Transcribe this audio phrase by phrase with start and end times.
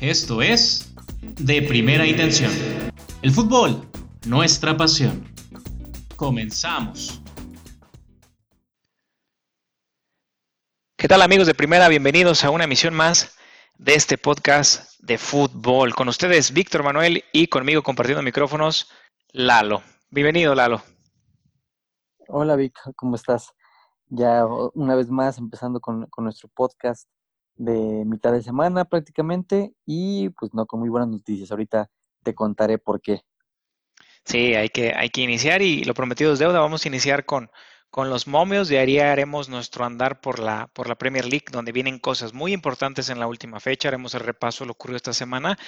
[0.00, 2.52] Esto es De Primera Intención.
[3.20, 3.82] El fútbol,
[4.28, 5.24] nuestra pasión.
[6.14, 7.20] Comenzamos.
[10.96, 11.88] ¿Qué tal amigos de Primera?
[11.88, 13.36] Bienvenidos a una emisión más
[13.76, 15.96] de este podcast de fútbol.
[15.96, 18.92] Con ustedes Víctor Manuel y conmigo compartiendo micrófonos
[19.32, 19.82] Lalo.
[20.10, 20.80] Bienvenido Lalo.
[22.28, 23.50] Hola Vic, ¿cómo estás?
[24.06, 27.08] Ya una vez más empezando con, con nuestro podcast
[27.58, 31.50] de mitad de semana prácticamente y pues no con muy buenas noticias.
[31.50, 31.90] Ahorita
[32.22, 33.22] te contaré por qué.
[34.24, 36.60] Sí, hay que, hay que iniciar y lo prometido es deuda.
[36.60, 37.50] Vamos a iniciar con,
[37.90, 38.68] con los momios.
[38.68, 42.52] De ahí haremos nuestro andar por la, por la Premier League, donde vienen cosas muy
[42.52, 43.88] importantes en la última fecha.
[43.88, 45.58] Haremos el repaso de lo ocurrido esta semana.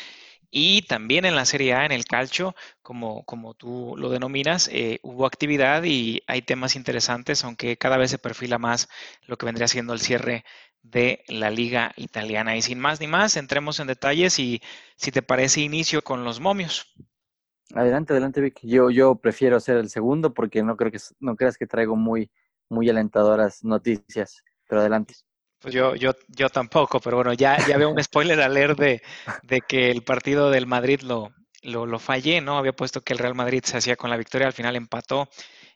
[0.51, 4.99] Y también en la Serie A, en el calcio, como, como tú lo denominas, eh,
[5.03, 8.89] hubo actividad y hay temas interesantes, aunque cada vez se perfila más
[9.27, 10.45] lo que vendría siendo el cierre
[10.83, 12.57] de la liga italiana.
[12.57, 14.63] Y sin más ni más, entremos en detalles y
[14.97, 16.87] si te parece inicio con los momios.
[17.75, 18.59] Adelante, adelante, Vic.
[18.63, 22.31] Yo, yo prefiero hacer el segundo porque no creo que no creas que traigo muy,
[22.69, 24.43] muy alentadoras noticias.
[24.69, 25.15] Pero adelante.
[25.61, 29.03] Pues yo, yo, yo tampoco, pero bueno, ya, ya veo un spoiler alert de,
[29.43, 32.57] de que el partido del Madrid lo, lo, lo fallé, ¿no?
[32.57, 35.29] Había puesto que el Real Madrid se hacía con la victoria, al final empató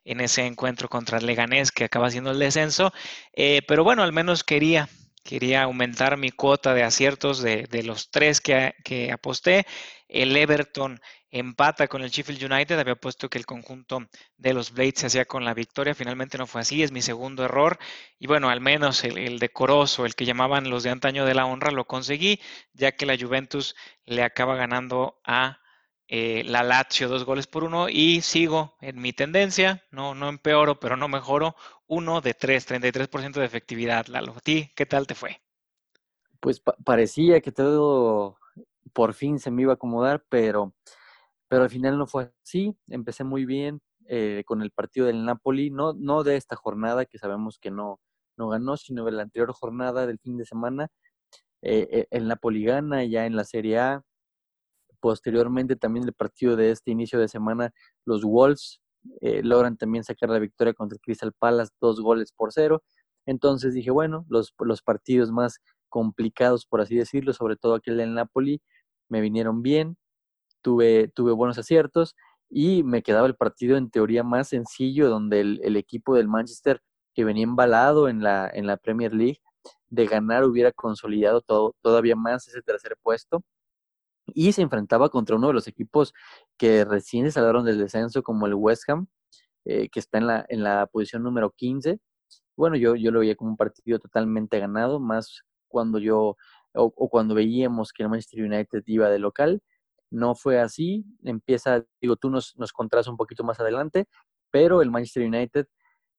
[0.04, 2.92] en ese encuentro contra el Leganés que acaba siendo el descenso.
[3.32, 4.88] Eh, pero bueno, al menos quería,
[5.24, 9.66] quería aumentar mi cuota de aciertos de, de los tres que, que, aposté.
[10.08, 12.78] El Everton empata con el Sheffield United.
[12.78, 15.94] Había puesto que el conjunto de los Blades se hacía con la victoria.
[15.94, 17.78] Finalmente no fue así, es mi segundo error.
[18.18, 21.46] Y bueno, al menos el, el decoroso, el que llamaban los de antaño de la
[21.46, 22.40] honra, lo conseguí,
[22.74, 23.74] ya que la Juventus
[24.04, 25.58] le acaba ganando a
[26.06, 30.78] eh, la Lazio dos goles por uno y sigo en mi tendencia, no, no empeoro,
[30.78, 34.32] pero no mejoro, uno de tres, 33% de efectividad, Lalo.
[34.36, 35.40] ¿A ti qué tal te fue?
[36.40, 38.36] Pues pa parecía que todo
[38.92, 40.74] por fin se me iba a acomodar, pero,
[41.48, 42.76] pero al final no fue así.
[42.88, 47.18] Empecé muy bien eh, con el partido del Napoli, no, no de esta jornada que
[47.18, 47.98] sabemos que no,
[48.36, 50.88] no ganó, sino de la anterior jornada del fin de semana.
[51.62, 54.04] Eh, el Napoli gana ya en la Serie A,
[55.04, 57.70] Posteriormente, también el partido de este inicio de semana,
[58.06, 58.80] los Wolves
[59.20, 62.82] eh, logran también sacar la victoria contra el Crystal Palace, dos goles por cero.
[63.26, 65.58] Entonces dije, bueno, los, los partidos más
[65.90, 68.62] complicados, por así decirlo, sobre todo aquel del Napoli,
[69.10, 69.98] me vinieron bien,
[70.62, 72.16] tuve, tuve buenos aciertos
[72.48, 76.80] y me quedaba el partido en teoría más sencillo, donde el, el equipo del Manchester,
[77.14, 79.42] que venía embalado en la, en la Premier League,
[79.88, 83.44] de ganar hubiera consolidado todo, todavía más ese tercer puesto
[84.26, 86.14] y se enfrentaba contra uno de los equipos
[86.56, 89.06] que recién salieron del descenso, como el West Ham,
[89.64, 92.00] eh, que está en la, en la posición número 15.
[92.56, 96.36] Bueno, yo, yo lo veía como un partido totalmente ganado, más cuando yo,
[96.74, 99.60] o, cuando veíamos que el Manchester United iba de local.
[100.10, 102.72] No fue así, empieza, digo, tú nos, nos
[103.08, 104.06] un poquito más adelante,
[104.50, 105.66] pero el Manchester United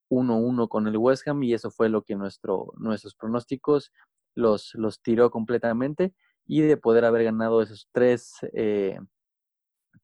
[0.09, 3.91] 1-1 con el West Ham y eso fue lo que nuestro, nuestros pronósticos
[4.35, 6.13] los, los tiró completamente
[6.45, 8.99] y de poder haber ganado esos tres, eh,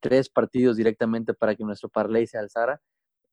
[0.00, 2.80] tres partidos directamente para que nuestro parlay se alzara.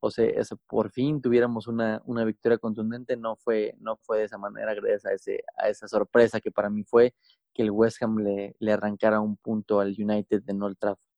[0.02, 4.26] O sea, eso, por fin tuviéramos una, una victoria contundente, no fue, no fue de
[4.26, 7.14] esa manera, gracias a, ese, a esa sorpresa que para mí fue
[7.54, 11.10] que el West Ham le, le arrancara un punto al United de Old Trafford.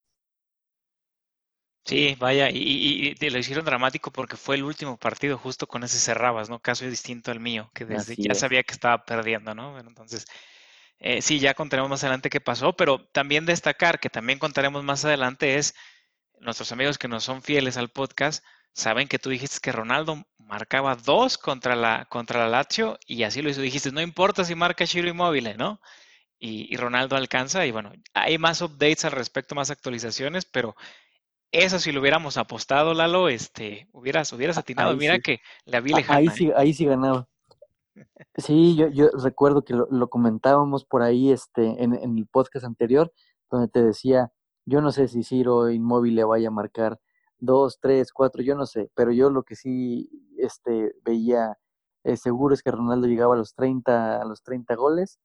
[1.83, 5.83] Sí, vaya, y, y, y, lo hicieron dramático porque fue el último partido justo con
[5.83, 6.59] ese cerrabas, ¿no?
[6.59, 8.39] Caso distinto al mío, que desde Así ya es.
[8.39, 9.71] sabía que estaba perdiendo, ¿no?
[9.71, 10.25] Bueno, entonces,
[11.01, 15.03] eh, sí, ya contaremos más adelante qué pasó, pero también destacar que también contaremos más
[15.03, 15.75] adelante es
[16.39, 20.95] nuestros amigos que nos son fieles al podcast saben que tú dijiste que Ronaldo marcaba
[20.95, 23.61] dos contra la contra la Lazio y así lo hizo.
[23.61, 25.81] Dijiste, no importa si marca Chiro Inmóvil, ¿no?
[26.39, 30.75] Y, y, Ronaldo alcanza y bueno, hay más updates al respecto, más actualizaciones, pero
[31.51, 34.91] eso si lo hubiéramos apostado, Lalo, este, hubieras, hubieras atinado.
[34.91, 35.21] Ahí Mira sí.
[35.21, 36.19] que la vi lejana.
[36.19, 37.27] Ahí sí, ahí sí ganaba.
[38.37, 43.11] Sí, yo, yo recuerdo que lo, comentábamos por ahí este, en, en, el podcast anterior,
[43.49, 44.31] donde te decía,
[44.65, 46.99] yo no sé si Ciro Inmóvil le vaya a marcar
[47.39, 51.57] dos, tres, cuatro, yo no sé, pero yo lo que sí este, veía
[52.03, 55.19] eh, seguro es que Ronaldo llegaba a los 30, a los 30 goles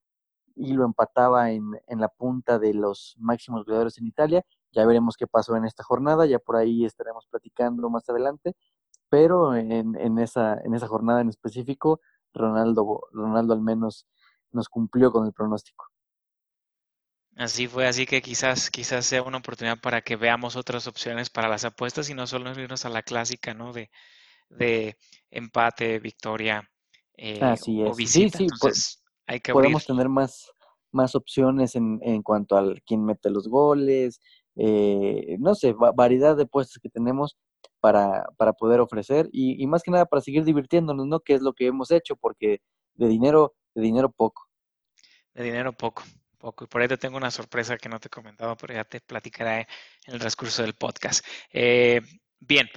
[0.54, 4.42] y lo empataba en, en la punta de los máximos goleadores en Italia.
[4.72, 8.54] Ya veremos qué pasó en esta jornada, ya por ahí estaremos platicando más adelante,
[9.08, 12.00] pero en, en, esa, en esa jornada en específico
[12.36, 14.06] Ronaldo, Ronaldo al menos
[14.52, 15.86] nos cumplió con el pronóstico.
[17.36, 21.48] Así fue, así que quizás, quizás sea una oportunidad para que veamos otras opciones para
[21.48, 23.74] las apuestas y no solo irnos a la clásica, ¿no?
[23.74, 23.90] De,
[24.48, 24.96] de
[25.30, 26.66] empate, victoria
[27.16, 27.90] eh, así es.
[27.90, 28.38] o visita.
[28.38, 30.50] Sí, sí, Entonces, hay que podemos tener más,
[30.92, 34.20] más opciones en, en cuanto al quién mete los goles,
[34.56, 37.36] eh, no sé, variedad de puestos que tenemos
[37.86, 41.20] para, para poder ofrecer y, más que nada para seguir divirtiéndonos, ¿no?
[41.20, 42.58] Que es lo que hemos hecho, porque
[42.94, 44.48] de dinero, de dinero poco.
[45.34, 46.02] De dinero poco,
[46.36, 46.64] poco.
[46.64, 49.00] Y por ahí te tengo una sorpresa que no te he comentado, pero ya te
[49.00, 49.68] platicaré
[50.04, 51.24] en el transcurso del podcast.
[51.52, 52.00] Eh,
[52.40, 52.68] bien,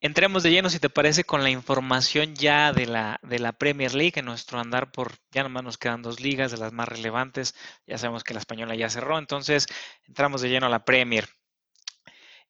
[0.00, 3.94] Entremos de lleno, si te parece, con la información ya de la, de la Premier
[3.94, 7.54] League, en nuestro andar por, ya nomás nos quedan dos ligas de las más relevantes,
[7.86, 9.66] ya sabemos que la española ya cerró, entonces
[10.06, 11.26] entramos de lleno a la Premier.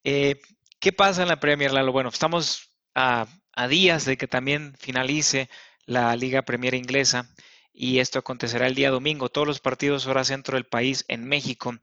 [0.02, 0.40] Eh,
[0.84, 1.92] ¿Qué pasa en la Premier, Lalo?
[1.92, 3.26] Bueno, estamos a,
[3.70, 5.48] días de que también finalice
[5.86, 7.34] la Liga Premier inglesa
[7.72, 9.30] y esto acontecerá el día domingo.
[9.30, 11.74] Todos los partidos hora centro del país en México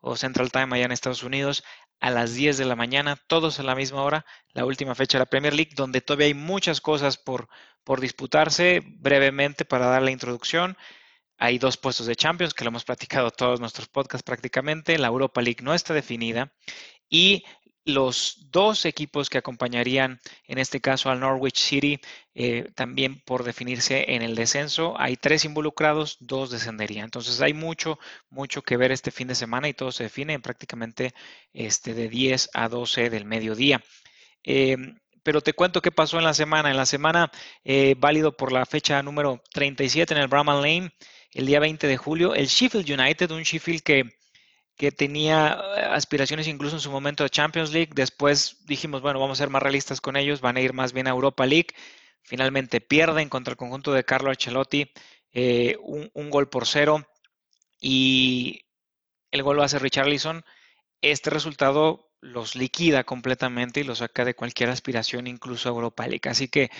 [0.00, 1.64] o Central Time allá en Estados Unidos
[2.00, 4.24] a las 10 de la mañana, todos a la misma hora,
[4.54, 7.50] la última fecha de la Premier League, donde todavía hay muchas cosas por,
[7.84, 8.80] por disputarse.
[8.86, 10.78] Brevemente, para dar la introducción,
[11.36, 14.96] hay dos puestos de Champions, que lo hemos platicado todos nuestros podcasts prácticamente.
[14.96, 16.54] La Europa League no está definida
[17.10, 17.44] y
[17.86, 22.00] los dos equipos que acompañarían, en este caso al Norwich City,
[22.34, 24.94] eh, también por definirse en el descenso.
[24.98, 27.04] Hay tres involucrados, dos descenderían.
[27.04, 27.98] Entonces hay mucho,
[28.28, 31.14] mucho que ver este fin de semana y todo se define prácticamente
[31.52, 33.80] este, de 10 a 12 del mediodía.
[34.42, 36.70] Em, pero te cuento qué pasó en la semana.
[36.70, 37.30] En la semana,
[37.64, 40.92] eh, válido por la fecha número 37 en el Bramall Lane,
[41.32, 44.15] el día 20 de julio, el Sheffield United, un Sheffield que
[44.76, 47.92] que tenía eh, aspiraciones incluso en su momento de Champions League.
[47.94, 51.06] Después dijimos, bueno, vamos a ser más realistas con ellos, van a ir más bien
[51.06, 51.68] a Europa League.
[52.22, 54.90] Finalmente pierden contra el conjunto de Carlo Ancelotti
[55.32, 57.06] eh, un, gol por cero
[57.80, 58.64] y
[59.30, 60.44] el gol lo hace Richarlison.
[61.02, 66.28] Este resultado los liquida completamente y los saca de cualquier aspiración, incluso a Europa League.
[66.28, 66.70] Así que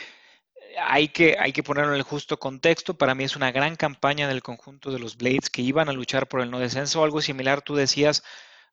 [0.79, 2.95] hay que, hay que ponerlo en el justo contexto.
[2.95, 6.29] Para mí es una gran campaña del conjunto de los Blades que iban a luchar
[6.29, 7.03] por el no descenso.
[7.03, 8.23] Algo similar, tú decías,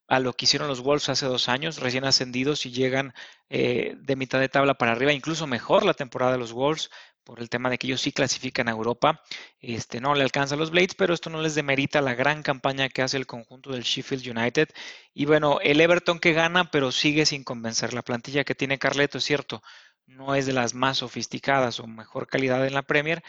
[0.08, 3.14] a lo que hicieron los Wolves hace dos años, recién ascendidos y llegan
[3.50, 6.90] eh, de mitad de tabla para arriba, incluso mejor la temporada de los Wolves
[7.24, 9.22] por el tema de que ellos sí clasifican a Europa.
[9.60, 12.90] Este, no le alcanza a los Blades, pero esto no les demerita la gran campaña
[12.90, 14.70] que hace el conjunto del Sheffield United.
[15.14, 17.94] Y bueno, el Everton que gana, pero sigue sin convencer.
[17.94, 19.64] La plantilla que tiene Carleto es cierto,
[20.06, 23.24] no es de las más sofisticadas o mejor calidad en la Premier,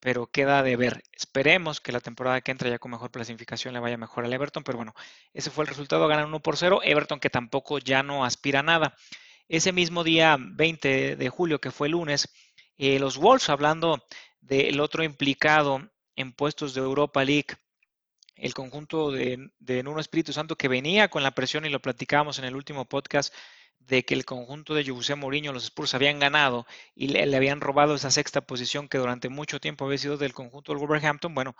[0.00, 1.02] pero queda de ver.
[1.12, 4.64] Esperemos que la temporada que entra ya con mejor clasificación le vaya mejor al Everton,
[4.64, 4.94] pero bueno,
[5.34, 8.62] ese fue el resultado, ganan 1 por 0, Everton que tampoco ya no aspira a
[8.62, 8.96] nada.
[9.48, 12.28] Ese mismo día 20 de julio, que fue el lunes,
[12.78, 14.02] eh, los Wolves, hablando
[14.40, 17.56] del otro implicado en puestos de Europa League,
[18.36, 22.38] el conjunto de, de Nuno Espíritu Santo que venía con la presión y lo platicábamos
[22.38, 23.34] en el último podcast
[23.80, 27.94] de que el conjunto de José Mourinho, los Spurs, habían ganado y le, habían robado
[27.94, 31.34] esa sexta posición que durante mucho tiempo había sido del conjunto del Wolverhampton.
[31.34, 31.56] Bueno,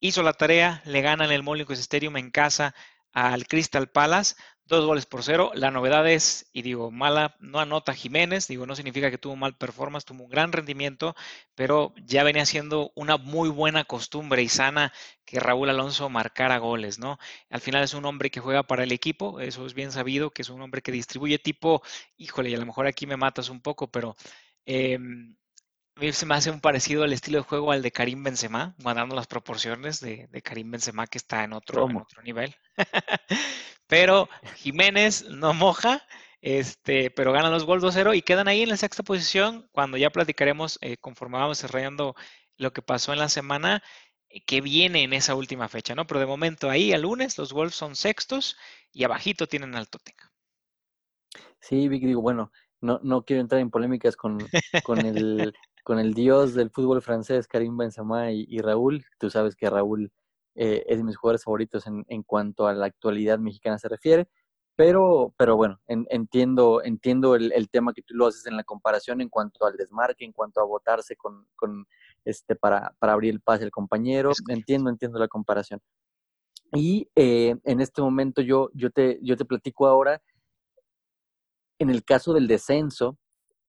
[0.00, 2.74] hizo la tarea, le ganan el Molineux Stadium en casa
[3.12, 4.34] al Crystal Palace,
[4.64, 5.50] dos goles por cero.
[5.54, 9.56] La novedad es, y digo, mala, no anota Jiménez, digo, no significa que tuvo mal
[9.56, 11.14] performance, tuvo un gran rendimiento,
[11.54, 14.92] pero ya venía siendo una muy buena costumbre y sana
[15.24, 17.18] que Raúl Alonso marcara goles, ¿no?
[17.50, 20.42] Al final es un hombre que juega para el equipo, eso es bien sabido, que
[20.42, 21.82] es un hombre que distribuye tipo,
[22.16, 24.16] híjole, y a lo mejor aquí me matas un poco, pero...
[24.66, 24.98] Eh,
[26.00, 28.74] a mí se me hace un parecido al estilo de juego al de Karim Benzema,
[28.82, 32.56] guardando las proporciones de, Karim Benzema que está en otro, en otro nivel.
[33.86, 36.02] pero Jiménez no moja,
[36.40, 40.08] este, pero ganan los gols 2-0 y quedan ahí en la sexta posición cuando ya
[40.08, 42.14] platicaremos eh, conforme vamos desarrollando
[42.56, 43.82] lo que pasó en la semana
[44.30, 46.06] eh, que viene en esa última fecha, ¿no?
[46.06, 48.56] Pero de momento ahí el lunes los Wolves son sextos
[48.90, 50.30] y abajito tienen al Tottenham.
[51.60, 54.38] Sí, Vic, digo, bueno, no, no quiero entrar en polémicas con,
[54.82, 55.52] con el
[55.90, 59.04] con el dios del fútbol francés, Karim Benzema y, Raúl.
[59.18, 60.12] Tú sabes que Raúl
[60.54, 64.28] eh, es de mis jugadores favoritos en, en, cuanto a la actualidad mexicana se refiere.
[64.76, 69.20] Pero, pero bueno, entiendo, entiendo el, el, tema que tú lo haces en la comparación
[69.20, 71.84] en cuanto al desmarque, en cuanto a votarse con, con
[72.24, 74.30] este para, para abrir el pase al compañero.
[74.46, 75.80] Entiendo, entiendo la comparación.
[76.72, 80.22] Y eh, en este momento yo, yo, te, yo te platico ahora,
[81.80, 83.18] en el caso del descenso,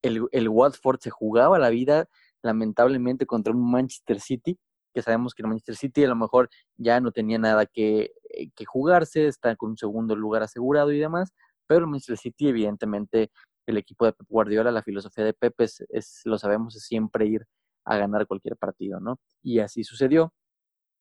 [0.02, 2.08] el, el Watford se jugaba la vida
[2.44, 4.58] lamentablemente contra un Manchester City,
[4.94, 8.50] que sabemos que el Manchester City a lo mejor ya no tenía nada que, eh,
[8.56, 11.32] que jugarse, está con un segundo lugar asegurado y demás,
[11.68, 13.32] pero el Manchester City evidentemente
[13.68, 17.46] el equipo de Pep Guardiola, la filosofía de Pep es, lo sabemos, es siempre ir
[17.86, 19.20] a ganar cualquier partido, ¿no?
[19.42, 20.34] Y así sucedió.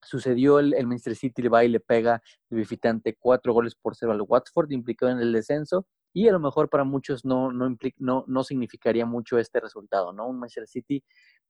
[0.03, 3.97] Sucedió el, el Manchester City, le va y le pega el visitante cuatro goles por
[3.97, 7.77] cero al Watford, implicado en el descenso, y a lo mejor para muchos no, no,
[7.99, 10.27] no, no significaría mucho este resultado, ¿no?
[10.29, 11.05] Un Manchester City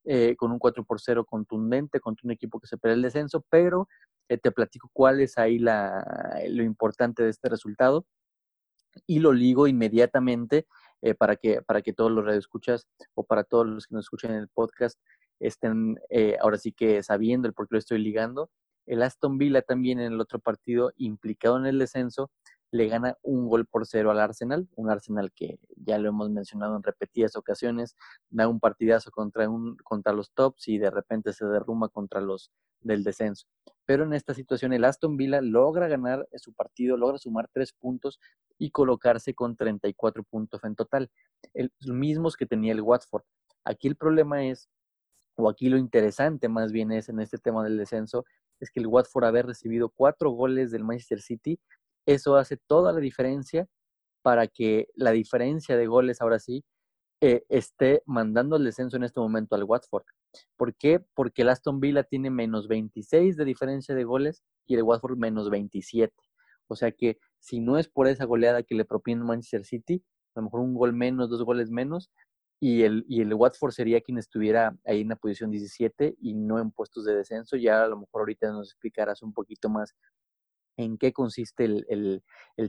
[0.05, 3.45] eh, con un 4 por 0 contundente contra un equipo que se pelea el descenso,
[3.51, 3.89] pero
[4.29, 6.05] eh, te platico cuál es ahí la,
[6.49, 8.07] lo importante de este resultado
[9.07, 10.67] y lo ligo inmediatamente
[11.03, 14.33] eh, para, que, para que todos los radioescuchas o para todos los que nos escuchan
[14.33, 14.99] en el podcast
[15.39, 15.99] estén
[16.41, 18.51] ahora sí que sabiendo el por qué lo estoy ligando.
[18.87, 22.31] El Aston Villa también en el otro partido implicado en el descenso
[22.73, 26.77] le gana un gol por cero al Arsenal, un Arsenal que ya lo hemos mencionado
[26.77, 27.97] en repetidas ocasiones,
[28.29, 32.53] da un partidazo contra, un, contra los tops y de repente se derrumba contra los
[32.81, 33.47] del descenso.
[33.87, 38.21] Pero en esta situación el Aston Villa logra ganar su partido, logra sumar tres puntos
[38.57, 41.11] y colocarse con 34 puntos en total,
[41.55, 43.25] los mismos que tenía el Watford.
[43.65, 44.69] Aquí el problema es,
[45.35, 48.25] o aquí lo interesante más bien es en este tema del descenso,
[48.61, 51.59] es que el Watford haber recibido cuatro goles del Manchester City
[52.07, 53.67] eso hace toda la diferencia
[54.23, 56.65] para que la diferencia de goles ahora sí
[57.23, 60.05] eh, esté mandando el descenso en este momento al Watford.
[60.57, 61.01] ¿Por qué?
[61.15, 65.51] Porque el Aston Villa tiene menos 26 de diferencia de goles y el Watford menos
[65.51, 66.15] 27.
[66.69, 70.05] O sea que si no es por esa goleada que le propina Manchester City,
[70.35, 72.11] a lo mejor un gol menos, dos goles menos,
[72.61, 76.59] y el, y el Watford sería quien estuviera ahí en la posición 17 y no
[76.61, 77.57] en puestos de descenso.
[77.57, 79.95] Ya a lo mejor ahorita nos explicarás un poquito más
[80.77, 82.23] en qué consiste el,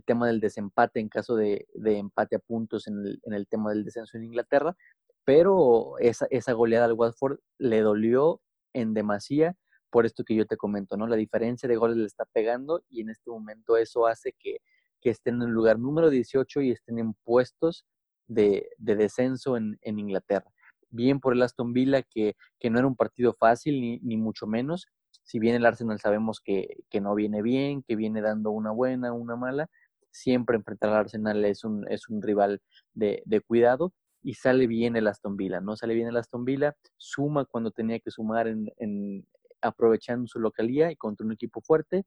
[0.05, 4.25] tema del desempate en caso de, empate a puntos en el, tema del descenso en
[4.25, 4.75] Inglaterra,
[5.23, 8.41] pero esa, esa goleada al Watford le dolió
[8.73, 9.55] en demasía
[9.91, 11.05] por esto que yo te comento, ¿no?
[11.05, 14.57] La diferencia de goles le está pegando y en este momento eso hace que,
[15.03, 17.85] estén en el lugar número 18 y estén en puestos
[18.27, 20.45] de, descenso en, Inglaterra.
[20.89, 24.45] Bien por el Aston Villa, que, que no era un partido fácil, ni, ni mucho
[24.45, 24.87] menos,
[25.23, 29.35] si bien el Arsenal sabemos que, no viene bien, que viene dando una buena, una
[29.35, 29.69] mala,
[30.11, 32.61] siempre enfrentar al Arsenal es un, es un rival
[32.93, 35.75] de, cuidado y sale bien el Aston Villa, ¿no?
[35.75, 39.25] Sale bien el Aston Villa, suma cuando tenía que sumar en,
[39.61, 42.03] aprovechando su localía y contra un equipo fuerte.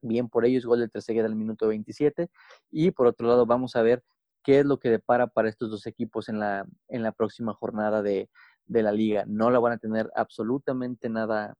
[0.00, 2.28] Bien por ellos, gol de Trezeguet al minuto 27.
[2.70, 4.02] Y por otro lado, vamos a ver
[4.42, 8.02] qué es lo que depara para estos dos equipos en la, en la próxima jornada
[8.02, 8.28] de,
[8.66, 9.24] de la liga.
[9.26, 11.56] No la van a tener absolutamente nada,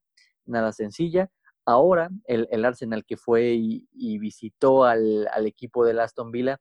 [0.47, 1.31] nada sencilla.
[1.67, 6.59] Ahora, el, Arsenal que fue y, visitó al, equipo del Aston Villa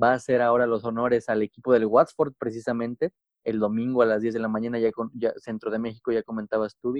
[0.00, 3.12] va a hacer ahora los honores al equipo del Watford, precisamente,
[3.44, 6.76] el domingo a las 10 de la mañana, ya, con, Centro de México, ya comentabas
[6.80, 6.94] tú,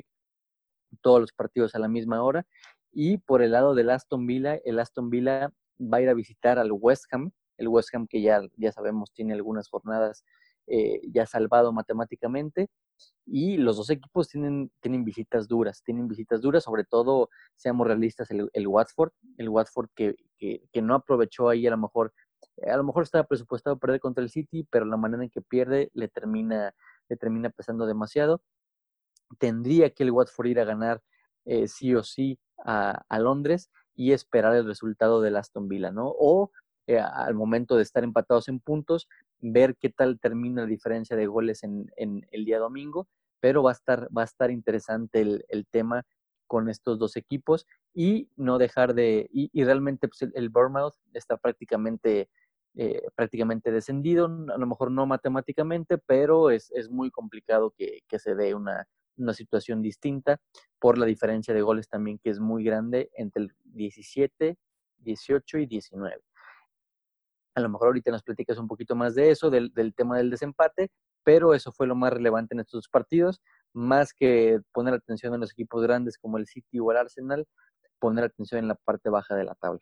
[1.01, 2.47] todos los partidos a la misma hora.
[2.93, 6.59] Y por el lado del Aston Villa, el Aston Villa va a ir a visitar
[6.59, 10.25] al West Ham, el West Ham que ya, ya sabemos tiene algunas jornadas
[10.67, 12.69] eh, ya salvado matemáticamente
[13.27, 14.71] y los dos equipos tienen,
[15.05, 20.17] visitas duras, tienen visitas duras, sobre todo, seamos realistas, el, Watford, el Watford que,
[20.83, 22.13] no aprovechó ahí a lo mejor,
[22.67, 25.91] a lo mejor estaba presupuestado perder contra el City, pero la manera en que pierde
[25.93, 26.75] le termina,
[27.09, 28.41] le termina pesando demasiado.
[29.39, 31.03] Tendría que el Watford ir a ganar
[31.45, 36.15] eh, sí o sí a, a, Londres y esperar el resultado del Aston Villa, ¿no?
[36.19, 36.51] O
[36.89, 39.09] eh, al momento de estar empatados en puntos,
[39.41, 43.09] ver qué tal termina la diferencia de goles en, el día domingo,
[43.41, 46.05] pero va a estar, va a estar interesante el, tema
[46.47, 52.31] con estos dos equipos y no dejar de, y, realmente pues, el, Bournemouth está prácticamente,
[52.75, 58.55] eh, prácticamente descendido, a lo mejor no matemáticamente, pero es, muy complicado que, se dé
[58.55, 58.87] una,
[59.19, 60.41] una situación distinta
[60.79, 64.57] por la diferencia de goles también que es muy grande entre el 17,
[64.99, 66.28] 18 y 19.
[67.59, 70.93] A lo mejor ahorita nos platicas un poquito más de eso, del, tema del desempate,
[71.25, 75.51] pero eso fue lo más relevante en estos partidos, más que poner atención en los
[75.51, 77.49] equipos grandes como el City o el Arsenal,
[77.99, 79.81] poner atención en la parte baja de la tabla.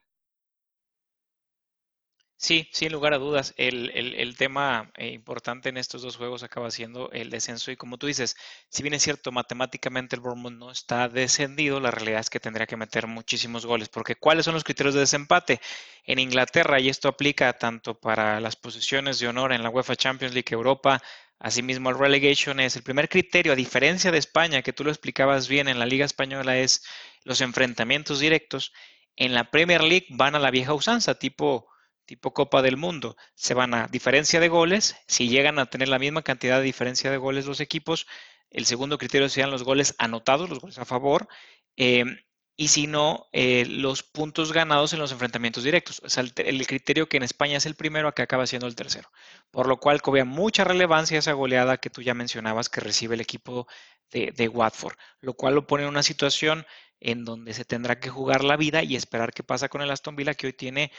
[2.38, 3.54] Sí, sin lugar a dudas.
[3.56, 7.70] El, tema eh, importante en estos dos juegos acaba siendo el descenso.
[7.70, 8.36] Y como tú dices,
[8.68, 12.66] si bien es cierto, matemáticamente el Bournemouth no está descendido, la realidad es que tendría
[12.66, 13.88] que meter muchísimos goles.
[13.88, 15.60] Porque ¿cuáles son los criterios de desempate?
[16.04, 20.34] En Inglaterra, y esto aplica tanto para las posiciones de honor en la UEFA Champions
[20.34, 21.02] League Europa,
[21.38, 25.48] asimismo el relegation es el primer criterio, a diferencia de España, que tú lo explicabas
[25.48, 26.84] bien en la Liga Española, es
[27.24, 28.72] los enfrentamientos directos.
[29.16, 31.68] En la Premier League van a la vieja usanza, tipo
[32.06, 34.96] tipo Copa del Mundo, se van a diferencia de goles.
[35.06, 38.06] Si llegan a tener la misma cantidad de diferencia de goles los equipos,
[38.50, 41.28] el segundo criterio serían los goles anotados, los goles a favor.
[41.76, 42.16] Em,
[42.56, 46.00] y si no, eh, los puntos ganados en los enfrentamientos directos.
[46.04, 49.10] O sea, el, criterio que en España es el primero, acá acaba siendo el tercero.
[49.50, 53.20] Por lo cual cobra mucha relevancia esa goleada que tú ya mencionabas que recibe el
[53.20, 53.66] equipo
[54.10, 56.66] de, de Watford, lo cual lo pone en una situación
[57.00, 60.16] en donde se tendrá que jugar la vida y esperar qué pasa con el Aston
[60.16, 60.92] Villa, que hoy tiene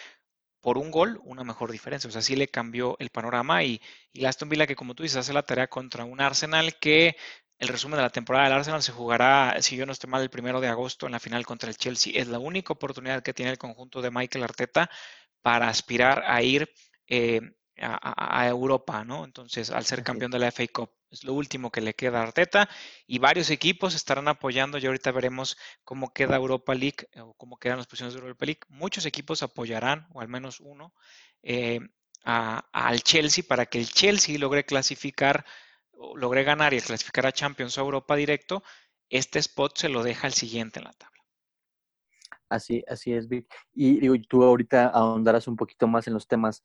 [0.67, 2.09] por un gol una mejor diferencia.
[2.09, 3.81] O sea, sí le cambió el panorama y,
[4.11, 7.15] y Aston Villa que como tú dices hace la tarea contra un Arsenal que
[7.57, 10.29] el resumen de la temporada del Arsenal se jugará, si yo no estoy mal, el
[10.29, 12.19] primero de agosto en la final contra el Chelsea.
[12.19, 14.89] Es la única oportunidad que tiene el conjunto de Michael Arteta
[15.41, 16.69] para aspirar a ir
[17.07, 17.39] eh,
[17.77, 19.23] a, Europa, ¿no?
[19.23, 22.23] Entonces, al ser campeón de la FA Cup, es lo último que le queda a
[22.23, 22.69] Arteta
[23.05, 27.77] y varios equipos estarán apoyando y ahorita veremos cómo queda Europa League o cómo quedan
[27.77, 28.61] las posiciones de Europa League.
[28.69, 30.93] Muchos equipos apoyarán, o al menos uno,
[31.43, 31.79] eh,
[32.23, 35.45] al Chelsea para que el Chelsea logre clasificar,
[36.15, 38.63] logre ganar y clasificar a Champions o Europa directo.
[39.09, 41.23] Este spot se lo deja al siguiente en la tabla.
[42.49, 43.53] Así, así es, Vic.
[43.73, 46.63] Y tú ahorita ahondarás un poquito más en los temas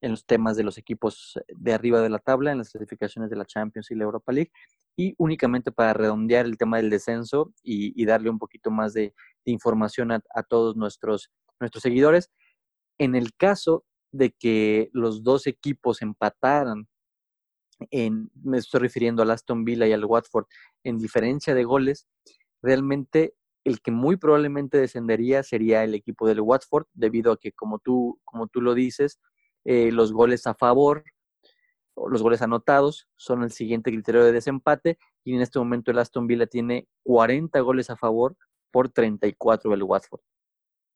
[0.00, 3.36] en los temas de los equipos de arriba de la tabla, en las clasificaciones de
[3.36, 4.52] la Champions y la Europa League.
[4.96, 9.14] Y únicamente para redondear el tema del descenso y, darle un poquito más de,
[9.44, 12.30] información a, todos nuestros, nuestros seguidores,
[12.98, 16.88] en el caso de que los dos equipos empataran,
[17.90, 20.46] en, me estoy refiriendo al Aston Villa y al Watford,
[20.84, 22.06] en diferencia de goles,
[22.62, 27.78] realmente el que muy probablemente descendería sería el equipo del Watford, debido a que, como
[27.78, 29.20] tú, como tú lo dices,
[29.64, 31.04] eh, los goles a favor,
[31.96, 34.98] los goles anotados, son el siguiente criterio de desempate.
[35.24, 38.36] Y en este momento el Aston Villa tiene 40 goles a favor
[38.70, 40.20] por 34 del Watford.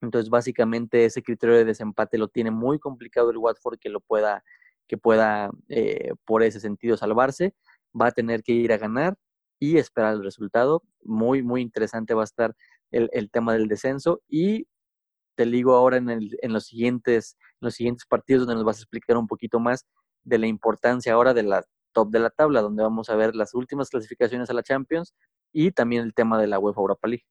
[0.01, 4.45] Entonces, básicamente ese criterio de desempate lo tiene muy complicado el Watford que lo pueda,
[4.87, 7.55] que pueda eh, por ese sentido salvarse.
[7.99, 9.17] Va a tener que ir a ganar
[9.59, 10.83] y esperar el resultado.
[11.03, 12.55] Muy, muy interesante va a estar
[12.91, 14.23] el, el tema del descenso.
[14.29, 14.67] Y
[15.37, 18.83] te digo ahora en, el, en, los siguientes, los siguientes partidos donde nos vas a
[18.83, 19.87] explicar un poquito más
[20.23, 23.55] de la importancia ahora de la top de la tabla, donde vamos a ver las
[23.55, 25.15] últimas clasificaciones a la Champions
[25.53, 27.25] y también el tema de la UEFA Europa League.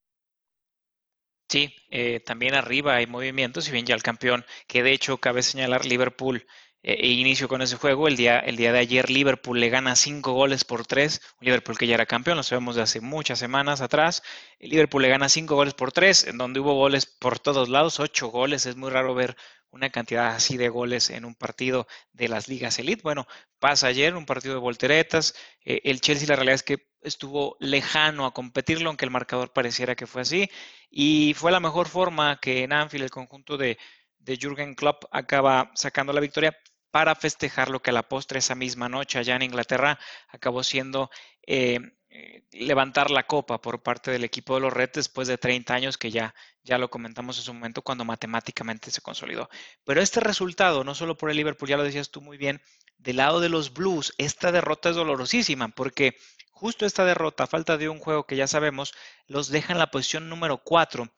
[1.49, 5.43] Sí, eh, también arriba hay movimientos, si bien ya el campeón, que de hecho cabe
[5.43, 6.47] señalar Liverpool
[6.81, 8.07] eh, e inicio con ese juego.
[8.07, 11.21] El día, el día de ayer Liverpool le gana cinco goles por tres.
[11.41, 14.23] Liverpool que ya era campeón, lo sabemos de hace muchas semanas atrás.
[14.59, 18.27] Liverpool le gana cinco goles por tres, en donde hubo goles por todos lados, ocho
[18.29, 18.65] goles.
[18.65, 19.35] Es muy raro ver
[19.73, 23.01] una cantidad así de goles en un partido de las ligas elite.
[23.01, 23.27] Bueno,
[23.59, 25.35] pasa ayer un partido de volteretas.
[25.65, 29.95] Eh, el Chelsea la realidad es que estuvo lejano a competirlo, aunque el marcador pareciera
[29.95, 30.49] que fue así.
[30.89, 33.79] Y fue la mejor forma que en Anfield el conjunto de,
[34.19, 36.55] de Jürgen Klopp acaba sacando la victoria
[36.91, 39.97] para festejar lo que a la postre esa misma noche allá en Inglaterra
[40.29, 41.09] acabó siendo
[41.47, 41.79] eh,
[42.15, 45.97] eh, levantar la copa por parte del equipo de los Reds después de 30 años
[45.97, 49.49] que ya, ya lo comentamos en su momento cuando matemáticamente se consolidó.
[49.83, 52.61] Pero este resultado, no solo por el Liverpool, ya lo decías tú muy bien,
[52.99, 56.15] del lado de los Blues, esta derrota es dolorosísima porque
[56.51, 58.93] justo esta derrota, falta de un juego que ya sabemos,
[59.25, 61.11] los deja en la posición número 4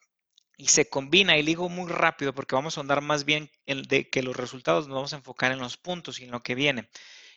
[0.55, 4.23] y se combina, y digo muy rápido porque vamos a andar más bien de que
[4.23, 6.89] los resultados nos vamos a enfocar en los puntos y en lo que viene.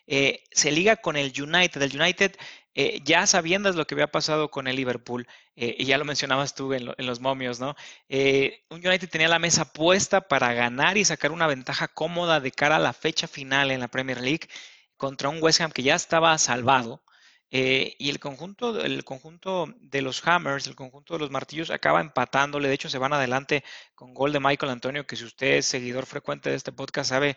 [0.08, 1.80] Eh, se liga con el United.
[1.82, 2.36] El United,
[2.74, 6.54] eh, ya sabiendo lo que había pasado con el Liverpool, eh, y ya lo mencionabas
[6.54, 7.76] tú en, los momios, ¿no?
[8.70, 12.76] un United tenía la mesa puesta para ganar y sacar una ventaja cómoda de cara
[12.76, 14.48] a la fecha final en la Premier League
[14.96, 17.02] contra un West Ham que ya estaba salvado.
[17.50, 22.00] Eh, y el conjunto, el conjunto de los Hammers, el conjunto de los martillos, acaba
[22.00, 22.68] empatándole.
[22.68, 26.04] De hecho, se van adelante con gol de Michael Antonio, que si usted es seguidor
[26.06, 27.36] frecuente de este podcast, sabe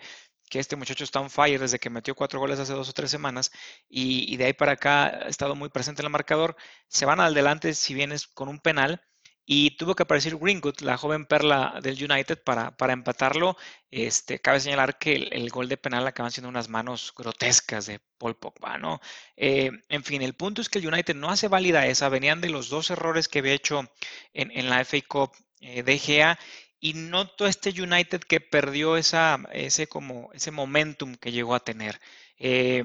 [0.51, 3.09] que este muchacho está on fire desde que metió cuatro goles hace dos o tres
[3.09, 3.51] semanas
[3.89, 6.57] y, de ahí para acá ha estado muy presente en el marcador.
[6.89, 9.01] Se van adelante, si bien es con un penal,
[9.45, 13.57] y tuvo que aparecer Greenwood, la joven perla del United, para, para empatarlo.
[13.89, 18.35] Este, cabe señalar que el, gol de penal acaban siendo unas manos grotescas de Paul
[18.37, 18.99] Pogba, ¿no?
[19.37, 22.49] Eh, en fin, el punto es que el United no hace válida esa, venían de
[22.49, 23.89] los dos errores que había hecho
[24.33, 26.39] en, la FA Cup eh, de Gea
[26.81, 32.01] y noto este United que perdió esa, ese, como, ese momentum que llegó a tener.
[32.37, 32.83] Eh,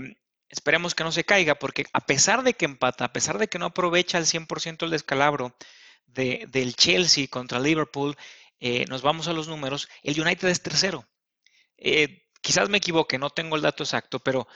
[0.49, 3.59] esperemos que no se caiga, porque a pesar de que empata, a pesar de que
[3.59, 5.57] no aprovecha al 100% el descalabro,
[6.07, 8.17] del Chelsea contra Liverpool,
[8.61, 11.07] eh, nos vamos a los números, el United es tercero.
[11.77, 14.47] Eh, quizás me equivoque, no tengo el dato exacto, pero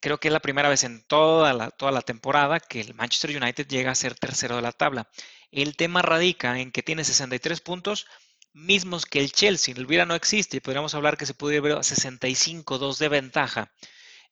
[0.00, 3.36] creo que es la primera vez en toda la, toda la temporada que el Manchester
[3.36, 5.08] United llega a ser tercero de la tabla.
[5.50, 8.06] El tema radica en que tiene 63 puntos,
[8.54, 9.74] mismos que el Chelsea.
[9.76, 13.72] El Vira no existe, podríamos hablar que se ver a 65-2 de ventaja.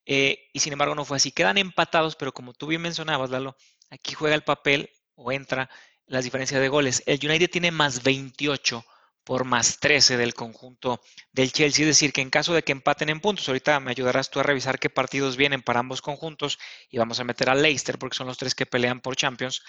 [0.06, 1.32] Eh, y sin embargo no fue así.
[1.32, 3.56] Quedan empatados, pero como tú bien mencionabas, Lalo,
[3.90, 5.68] aquí juega el papel o entra
[6.06, 7.02] las diferencias de goles.
[7.06, 8.84] El United tiene más 28
[9.24, 11.00] por más 13 del conjunto
[11.32, 11.84] del Chelsea.
[11.84, 14.42] Es decir, que en caso de que empaten en puntos, ahorita me ayudarás tú a
[14.42, 16.58] revisar qué partidos vienen para ambos conjuntos
[16.90, 19.62] y vamos a meter a Leicester porque son los tres que pelean por Champions.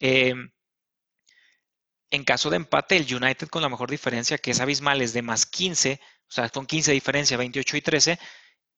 [0.00, 0.34] Eh,
[2.10, 5.22] En caso de empate, el United con la mejor diferencia, que es abismal, es de
[5.22, 8.18] más 15, o sea, con 15 de diferencia, 28 y 13,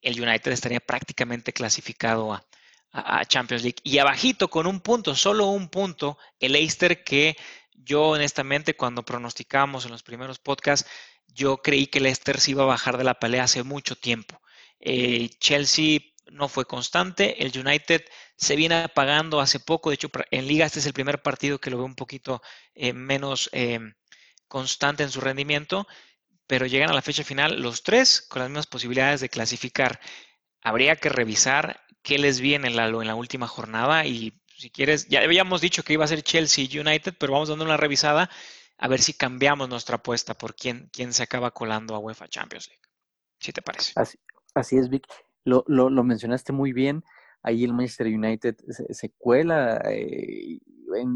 [0.01, 2.47] el United estaría prácticamente clasificado a,
[2.93, 3.79] a, Champions League.
[3.83, 7.37] Y abajito, con un punto, solo un punto, el Leicester que
[7.75, 10.89] yo honestamente cuando pronosticamos en los primeros podcasts,
[11.27, 14.41] yo creí que el Leicester se iba a bajar de la pelea hace mucho tiempo.
[14.81, 18.05] Eh, Chelsea no fue constante, el United
[18.39, 21.71] se viene apagando hace poco, de hecho en liga este es el primer partido que
[21.71, 22.41] lo veo un poquito
[22.75, 23.81] eh, menos eh,
[24.47, 25.89] constante en su rendimiento,
[26.47, 29.99] pero llegan a la fecha final los tres con las mismas posibilidades de clasificar.
[30.63, 35.09] Habría que revisar qué les viene en la, en la última jornada y si quieres,
[35.09, 38.31] ya habíamos dicho que iba a ser Chelsea United, pero vamos dando una revisada
[38.77, 42.69] a ver si cambiamos nuestra apuesta por quién, quién se acaba colando a UEFA Champions
[42.69, 42.83] League.
[43.41, 43.93] Si te parece.
[44.55, 45.07] Así, es, Vic.
[45.45, 47.05] Lo, lo, lo, mencionaste muy bien.
[47.49, 50.59] Ahí el Manchester United se, cuela eh,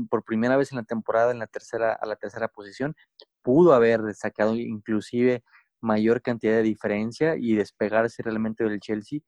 [0.08, 2.94] por primera vez en la temporada en la tercera, a la tercera posición.
[3.42, 5.42] Pudo haber sacado inclusive
[5.80, 9.20] mayor cantidad de diferencia y despegarse realmente del Chelsea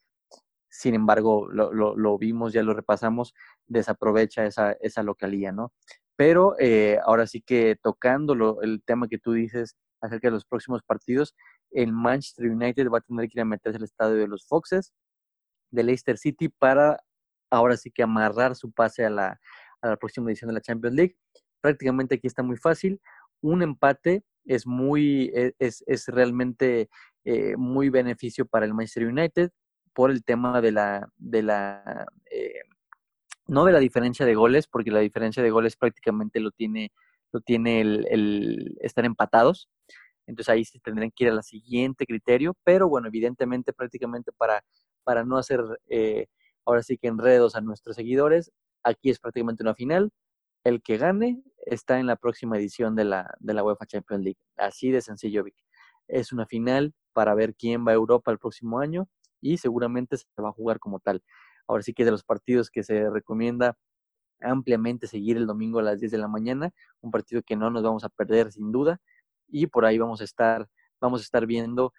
[0.74, 3.32] sin embargo, lo, lo, vimos, ya lo repasamos,
[3.68, 5.72] desaprovecha esa, esa localía, ¿no?
[6.16, 10.82] Pero eh, ahora sí que tocando el tema que tú dices acerca de los próximos
[10.82, 11.36] partidos,
[11.70, 14.92] el Manchester United va a tener que ir a meterse al estadio de los Foxes,
[15.74, 16.98] de Leicester City, para
[17.50, 19.40] ahora sí que amarrar su pase a la,
[19.80, 21.16] a la próxima edición de la Champions League.
[21.60, 23.00] Prácticamente aquí está muy fácil.
[23.40, 26.88] Un empate es muy, e, es, es realmente
[27.24, 29.50] eh, muy beneficio para el Manchester United
[29.94, 32.60] por el tema de la, de la eh,
[33.46, 36.92] no de la diferencia de goles, porque la diferencia de goles prácticamente lo tiene,
[37.32, 39.68] lo tiene el, estar empatados.
[40.26, 44.64] Entonces ahí se tendrían que ir al siguiente criterio, pero bueno, evidentemente prácticamente para,
[45.04, 46.26] para no hacer eh,
[46.64, 50.10] ahora sí que enredos a nuestros seguidores, aquí es prácticamente una final.
[50.64, 54.38] El que gane está en la próxima edición de la, de la UEFA Champions League.
[54.56, 55.56] Así de sencillo, Vic.
[56.08, 59.08] Es una final para ver quién va a Europa el próximo año
[59.40, 61.22] y seguramente se va a jugar como tal.
[61.66, 63.76] Ahora sí que de los partidos que se recomienda
[64.40, 67.82] ampliamente seguir el domingo a las 10 de la mañana, un partido que no nos
[67.82, 69.00] vamos a perder sin duda
[69.48, 70.68] y por ahí vamos a estar
[71.00, 71.92] vamos a estar viendo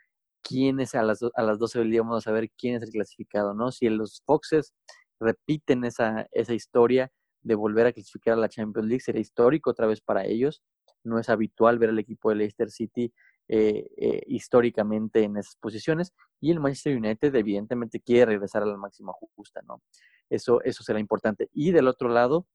[0.48, 3.54] quiénes a las a las 12 del día vamos a saber quién es el clasificado,
[3.54, 3.72] ¿no?
[3.72, 4.74] Si los Foxes
[5.20, 9.88] repiten esa esa historia de volver a clasificar a la Champions League, sería histórico otra
[9.88, 10.64] vez para ellos.
[11.04, 13.14] No es habitual ver al equipo de Leicester City
[13.48, 18.76] eh, eh, históricamente en esas posiciones y el Manchester United evidentemente quiere regresar a la
[18.76, 19.84] máxima justa, ¿no?
[20.32, 21.50] Eso, eso será importante.
[21.54, 22.48] Y del otro lado,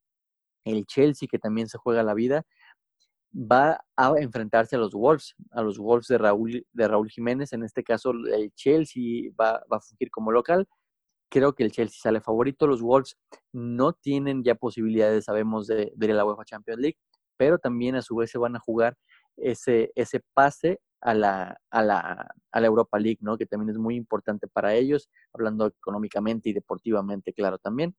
[0.65, 2.43] el Chelsea, que también se juega la vida,
[3.33, 7.53] va a enfrentarse a los Wolves, a los Wolves de Raúl, Jiménez.
[7.53, 10.67] En este caso, el Chelsea va, a fungir como local.
[11.29, 12.67] Creo que el Chelsea sale favorito.
[12.67, 13.17] Los Wolves
[13.53, 16.97] no tienen ya posibilidades, sabemos, de, de la UEFA Champions League,
[17.37, 18.97] pero también a su vez se van a jugar
[19.37, 19.91] ese,
[20.33, 23.37] pase a la, a, la, a la Europa League, ¿no?
[23.37, 27.95] Que también es muy importante para ellos, hablando económicamente y deportivamente, claro, también.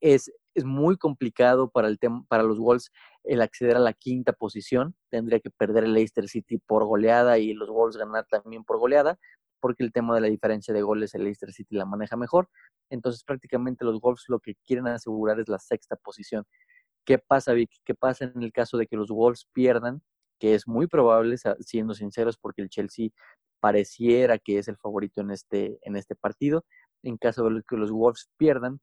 [0.00, 2.90] Es, es muy complicado para, el para los Wolves
[3.24, 4.94] el acceder a la quinta posición.
[5.10, 9.18] Tendría que perder el Leicester City por goleada y los Wolves ganar también por goleada,
[9.60, 12.48] porque el tema de la diferencia de goles el Leicester City la maneja mejor.
[12.90, 16.44] Entonces prácticamente los Wolves lo que quieren asegurar es la sexta posición.
[17.04, 17.70] ¿Qué pasa, Vic?
[17.84, 20.02] ¿Qué pasa en el caso de que los Wolves pierdan?
[20.38, 23.08] que es muy probable, siendo sinceros, porque el Chelsea
[23.60, 26.64] pareciera que es el favorito en este, en este partido.
[27.02, 28.80] En caso de que los Wolves pierdan,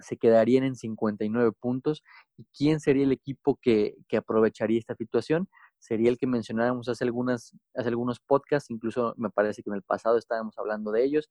[0.00, 2.02] se quedarían en 59 puntos.
[2.36, 5.48] ¿Y quién sería el equipo que, que aprovecharía esta situación?
[5.78, 9.82] Sería el que mencionábamos hace, algunas, hace algunos podcasts, incluso me parece que en el
[9.82, 11.28] pasado estábamos hablando de ellos,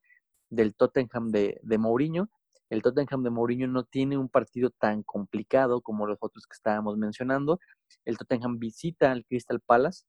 [0.49, 2.29] del Tottenham de, de Mourinho.
[2.69, 6.97] El Tottenham de Mourinho no tiene un partido tan complicado como los otros que estábamos
[6.97, 7.59] mencionando.
[8.05, 10.03] El Tottenham visita al Crystal Palace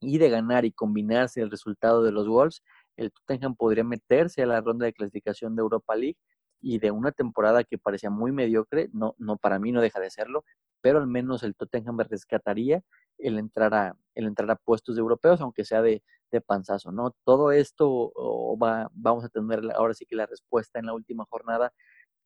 [0.00, 2.62] y de ganar y combinarse el resultado de los Wolves,
[2.96, 6.18] el Tottenham podría meterse a la ronda de clasificación de Europa League
[6.62, 10.10] y de una temporada que parecía muy mediocre, no, no para mí no deja de
[10.10, 10.44] serlo,
[10.80, 12.82] pero al menos el Tottenham rescataría
[13.18, 17.14] el entrar a, el entrar a puestos europeos, aunque sea de, de panzazo, ¿no?
[17.24, 18.12] Todo esto
[18.60, 21.72] va, vamos a tener ahora sí que la respuesta en la última jornada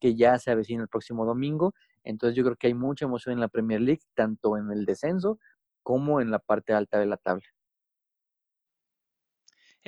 [0.01, 1.75] que ya se avecina el próximo domingo.
[2.05, 5.39] Entonces yo creo que hay mucha emoción en la Premier League, tanto en el descenso
[5.83, 7.45] como en la parte alta de la tabla.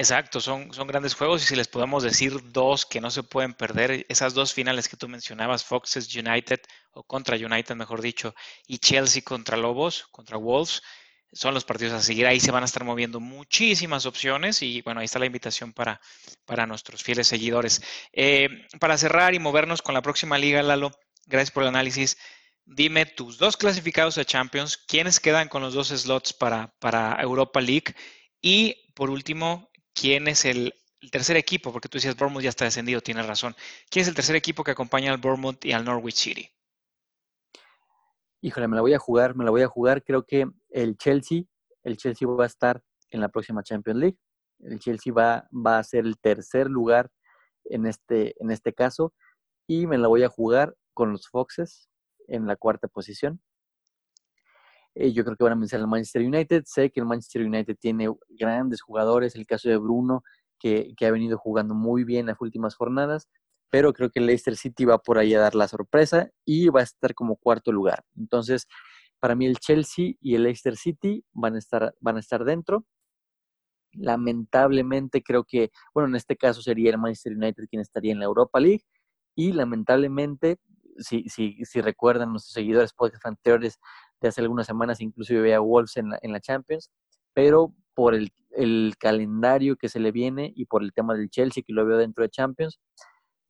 [0.00, 3.52] Exacto, son, son grandes juegos y si les podemos decir dos que no se pueden
[3.52, 6.60] perder, esas dos finales que tú mencionabas, Foxes United
[6.92, 8.32] o contra United, mejor dicho,
[8.68, 10.82] y Chelsea contra Lobos, contra Wolves,
[11.32, 12.28] son los partidos a seguir.
[12.28, 16.00] Ahí se van a estar moviendo muchísimas opciones y bueno, ahí está la invitación para,
[16.44, 17.82] para nuestros fieles seguidores.
[18.12, 20.92] Eh, para cerrar y movernos con la próxima liga, Lalo,
[21.26, 22.16] gracias por el análisis.
[22.64, 27.60] dime tus dos clasificados a Champions, quiénes quedan con los dos slots para, para Europa
[27.60, 27.96] League
[28.40, 29.67] y por último,
[29.98, 30.74] quién es el,
[31.12, 33.54] tercer equipo, porque tú decías Bournemouth ya está descendido, tienes razón.
[33.88, 36.50] ¿Quién es el tercer equipo que acompaña al Bournemouth y al Norwich City?
[38.40, 40.02] Híjole, me la voy a jugar, me la voy a jugar.
[40.02, 41.42] Creo que el Chelsea,
[41.84, 44.18] el Chelsea va a estar en la próxima Champions League.
[44.60, 47.10] El Chelsea va, va a ser el tercer lugar
[47.64, 49.14] en este, en este caso.
[49.68, 51.88] Y me la voy a jugar con los Foxes
[52.26, 53.40] en la cuarta posición.
[55.00, 56.64] Eh, yo creo que van a vencer al Manchester United.
[56.66, 59.36] Sé que el Manchester United tiene grandes jugadores.
[59.36, 60.22] El caso de Bruno,
[60.58, 63.28] que, que ha venido jugando muy bien las últimas jornadas.
[63.70, 66.80] Pero creo que el Leicester City va por ahí a dar la sorpresa y va
[66.80, 68.02] a estar como cuarto lugar.
[68.16, 68.66] Entonces,
[69.20, 72.84] para mí el Chelsea y el Leicester City van a estar, van a estar dentro.
[73.92, 78.24] Lamentablemente creo que, bueno, en este caso sería el Manchester United quien estaría en la
[78.24, 78.84] Europa League
[79.36, 80.58] y lamentablemente,
[80.98, 83.78] si, si, si recuerdan nuestros seguidores podcast anteriores
[84.20, 86.90] de hace algunas semanas, inclusive veía Wolves en la, en la Champions,
[87.34, 91.62] pero por el, el, calendario que se le viene y por el tema del Chelsea,
[91.66, 92.80] que lo veo dentro de Champions,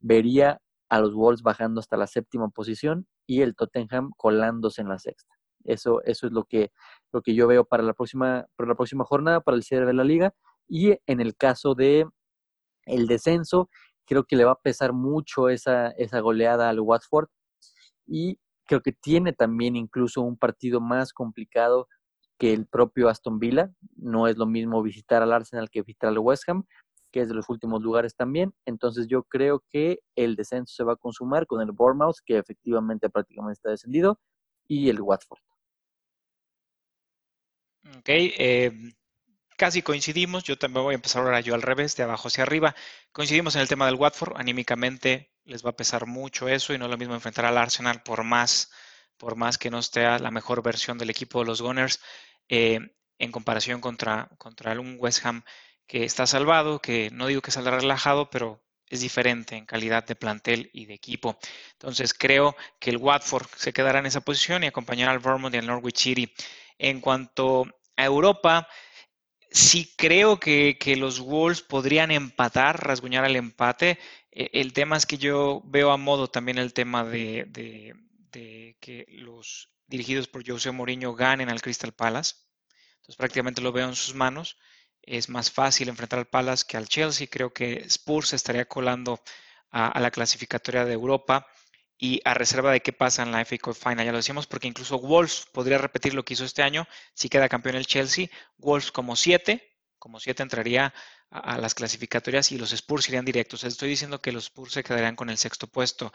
[0.01, 4.99] vería a los Wolves bajando hasta la séptima posición y el Tottenham colándose en la
[4.99, 5.35] sexta.
[5.65, 6.71] Eso, eso es lo que,
[7.13, 9.93] lo que yo veo para la próxima, para la próxima jornada, para el cierre de
[9.93, 10.35] la liga.
[10.67, 12.07] Y en el caso de
[12.87, 13.69] el descenso,
[14.07, 17.29] creo que le va a pesar mucho esa, esa goleada al Watford.
[18.07, 21.89] Y creo que tiene también incluso un partido más complicado
[22.39, 23.73] que el propio Aston Villa.
[23.97, 26.65] No es lo mismo visitar al Arsenal que visitar al West Ham,
[27.11, 28.55] que es de los últimos lugares también.
[28.67, 33.11] Entonces yo creo que el descenso se va a consumar con el Bournemouth, que efectivamente
[33.11, 34.21] prácticamente está descendido,
[34.69, 35.41] y el Watford.
[37.99, 38.71] Ok, eh,
[39.59, 40.45] casi coincidimos.
[40.45, 42.75] Yo también voy a empezar ahora yo al revés, de abajo hacia arriba.
[43.13, 44.37] Coincidimos en el tema del Watford.
[44.39, 48.03] Anímicamente les va a pesar mucho eso y no es lo mismo enfrentar al Arsenal
[48.03, 48.71] por más,
[49.19, 52.01] por más que no esté la mejor versión del equipo de los Gunners
[52.49, 52.81] eh,
[53.19, 55.43] en comparación contra, contra un West Ham
[55.87, 60.15] que está salvado, que no digo que saldrá relajado, pero es diferente en calidad de
[60.15, 61.39] plantel y de equipo.
[61.73, 65.59] Entonces creo que el Watford se quedará en esa posición y acompañará al Vermont y
[65.59, 66.33] al Norwich City.
[66.79, 67.67] En cuanto
[67.97, 68.69] a Europa,
[69.51, 73.99] sí creo que, los Wolves podrían empatar, rasguñar el empate.
[74.31, 79.07] E, el tema es que yo veo a modo también el tema de, de que
[79.09, 82.37] los dirigidos por José Mourinho ganen al Crystal Palace.
[82.97, 84.57] Entonces prácticamente lo veo en sus manos
[85.09, 87.29] es más fácil enfrentar al Palace que al Chelsea.
[87.31, 89.23] Creo que Spurs estaría colando
[89.71, 91.47] a, la clasificatoria de Europa
[91.99, 94.07] y a reserva de qué pasa en la FA Cup Final.
[94.07, 97.49] Ya lo decíamos porque incluso Wolves podría repetir lo que hizo este año si queda
[97.49, 98.29] campeón el Chelsea.
[98.57, 100.95] Wolves como siete, como siete entraría
[101.31, 103.65] a, las clasificatorias y los Spurs irían directos.
[103.65, 106.13] Estoy diciendo que los Spurs se quedarían con el sexto puesto.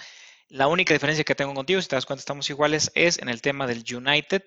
[0.47, 3.41] La única diferencia que tengo contigo, si te das cuenta estamos iguales, es en el
[3.41, 4.43] tema del United.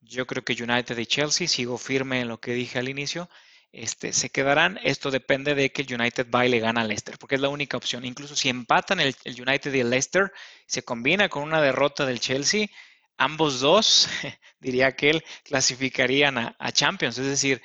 [0.00, 3.30] Yo creo que United y Chelsea, sigo firme en lo que dije al inicio,
[3.74, 4.78] este, se quedarán.
[4.84, 7.48] Esto depende de que el United va y le gana al Leicester, porque es la
[7.48, 8.04] única opción.
[8.04, 10.32] Incluso si empatan el, United y el Leicester,
[10.66, 12.68] se combina con una derrota del Chelsea,
[13.16, 14.08] ambos dos,
[14.60, 17.18] diría que él, clasificarían a, Champions.
[17.18, 17.62] Es decir,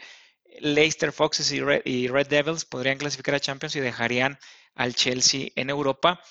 [0.60, 4.40] Leicester, Foxes y Red, y Red Devils podrían clasificar a Champions y dejarían
[4.74, 6.22] al Chelsea en Europa.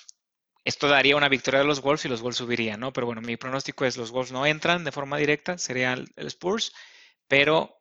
[0.65, 2.91] Esto daría una victoria de los Wolves y los Wolves subirían, ¿no?
[2.91, 6.73] Pero bueno, mi pronóstico es los Wolves no entran de forma directa, sería el Spurs,
[7.29, 7.78] pero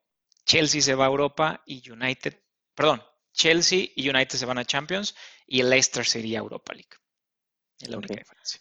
[0.48, 2.40] Chelsea se va a Europa y United,
[2.74, 5.14] perdón, Chelsea y United se van a Champions
[5.46, 6.88] y el Leicester sería Europa League.
[7.78, 8.60] Es la única diferencia.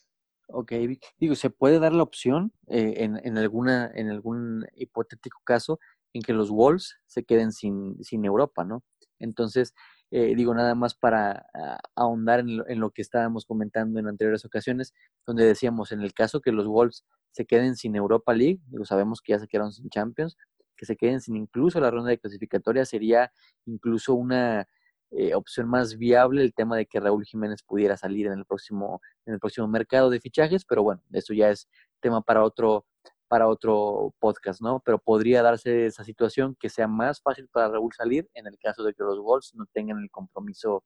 [0.50, 0.74] Ok,
[1.18, 5.80] digo, se puede dar la opción eh, en, alguna, en algún hipotético caso
[6.14, 8.84] en que los Wolves se queden sin, sin Europa, ¿no?
[9.18, 9.74] Entonces,
[10.12, 14.08] eh, digo, nada más para ah, ahondar en lo, en lo, que estábamos comentando en
[14.08, 14.94] anteriores ocasiones,
[15.26, 19.22] donde decíamos, en el caso que los Wolves se queden sin Europa League, digo, sabemos
[19.22, 20.38] que ya se quedaron sin Champions,
[20.78, 23.32] que se queden sin incluso la ronda de clasificatoria sería
[23.66, 24.68] incluso una
[25.12, 29.02] eh, opción más viable el tema de que Raúl Jiménez pudiera salir en el próximo
[29.26, 31.68] en el próximo mercado de fichajes, pero bueno, eso ya es
[32.02, 32.86] tema para otro
[33.28, 34.82] para otro podcast, ¿no?
[34.86, 38.84] Pero podría darse esa situación que sea más fácil para Raúl salir en el caso
[38.84, 40.84] de que los Wolves no tengan el compromiso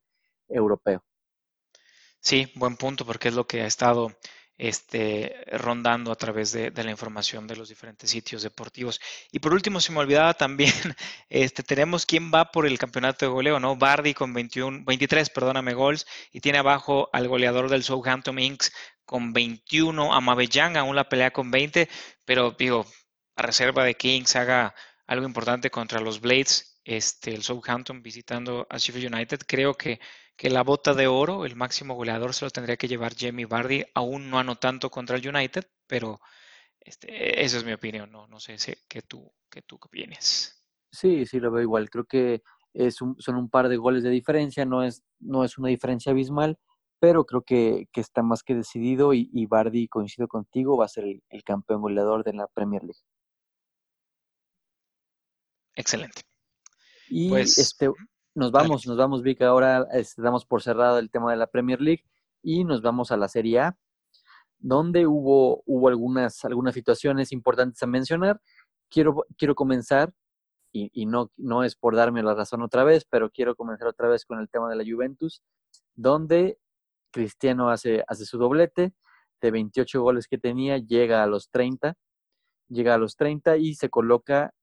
[0.48, 1.04] europeo.
[2.20, 4.12] Sí, buen punto, porque es lo que ha estado
[4.62, 9.02] este, rondando a través de, la información de los diferentes sitios deportivos.
[9.32, 10.72] Y por último, se me olvidaba también,
[11.30, 13.76] este, tenemos quién va por el campeonato de goleo, ¿no?
[13.76, 18.72] Bardi con 21, 23, perdóname, gols, y tiene abajo al goleador del Southampton Inks
[19.04, 21.90] con 21, Amabellán aún la pelea con 20,
[22.24, 22.86] pero digo,
[23.38, 24.76] a reserva de que Inks haga
[25.08, 30.00] algo importante contra los Blades, este, el Southampton visitando a Sheffield United, creo que
[30.36, 33.86] que la bota de oro, el máximo goleador, se lo tendría que llevar Jamie Vardy.
[33.94, 36.20] Aún no anotando contra el United, pero
[36.80, 40.66] Este, esa es mi opinión, no, no sé si, qué tú, qué tú opinas.
[40.92, 41.90] Sí, sí, lo veo igual.
[41.90, 42.42] Creo que
[42.74, 46.58] es son un par de goles de diferencia, no es, no es una diferencia abismal,
[47.00, 51.06] pero creo que, está más que decidido y, y, Bardi, coincido contigo, va a ser
[51.06, 53.02] el, campeón goleador de la Premier League.
[55.76, 56.22] Excelente.
[57.10, 57.90] Y pues, este,
[58.36, 61.82] nos vamos, nos vamos, Vic, ahora este, damos por cerrado el tema de la Premier
[61.82, 62.04] League
[62.42, 63.78] y nos vamos a la Serie A,
[64.60, 68.42] donde hubo, hubo algunas, algunas situaciones importantes a mencionar.
[68.90, 70.14] Quiero, quiero comenzar,
[70.74, 74.08] y, y, no, no es por darme la razón otra vez, pero quiero comenzar otra
[74.08, 75.42] vez con el tema de la Juventus,
[75.96, 76.58] donde
[77.12, 78.94] Cristiano hace, hace su doblete,
[79.42, 81.98] de 28 goles que tenía, llega a los 30,
[82.70, 84.54] llega a los 30 y se coloca,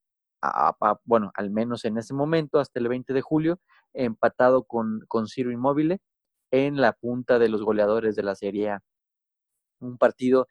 [1.04, 3.60] bueno, al menos en ese momento, hasta el 20 de julio,
[3.92, 5.98] empatado con, con Ciro Inmóvil
[6.50, 8.82] en la punta de los goleadores de la Serie A.
[9.80, 10.46] Un partido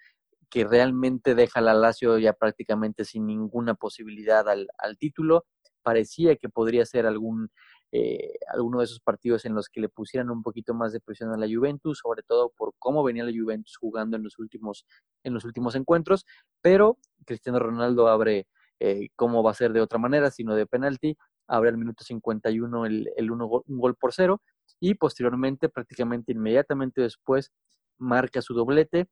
[0.49, 5.45] que realmente deja la Lazio ya prácticamente sin ninguna posibilidad al, al título.
[5.81, 7.49] Parecía que podría ser algún
[7.93, 11.31] eh, alguno de esos partidos en los que le pusieran un poquito más de presión
[11.31, 14.85] a la Juventus, sobre todo por cómo venía la Juventus jugando en los últimos,
[15.23, 16.25] en los últimos encuentros,
[16.61, 18.47] pero Cristiano Ronaldo abre,
[18.79, 22.85] eh, cómo va a ser de otra manera, sino de penalti, abre al minuto 51
[22.85, 24.41] el, el uno, un gol por cero
[24.79, 27.51] y posteriormente, prácticamente inmediatamente después,
[27.97, 29.07] marca su doblete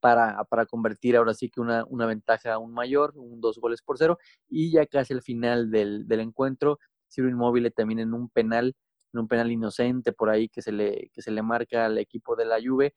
[0.00, 3.96] para, para, convertir ahora sí que una, una, ventaja aún mayor, un dos goles por
[3.98, 8.74] cero, y ya casi al final del, del encuentro Ciro Inmóvil también en un penal,
[9.12, 12.36] en un penal inocente por ahí que se le, que se le marca al equipo
[12.36, 12.94] de la Juve,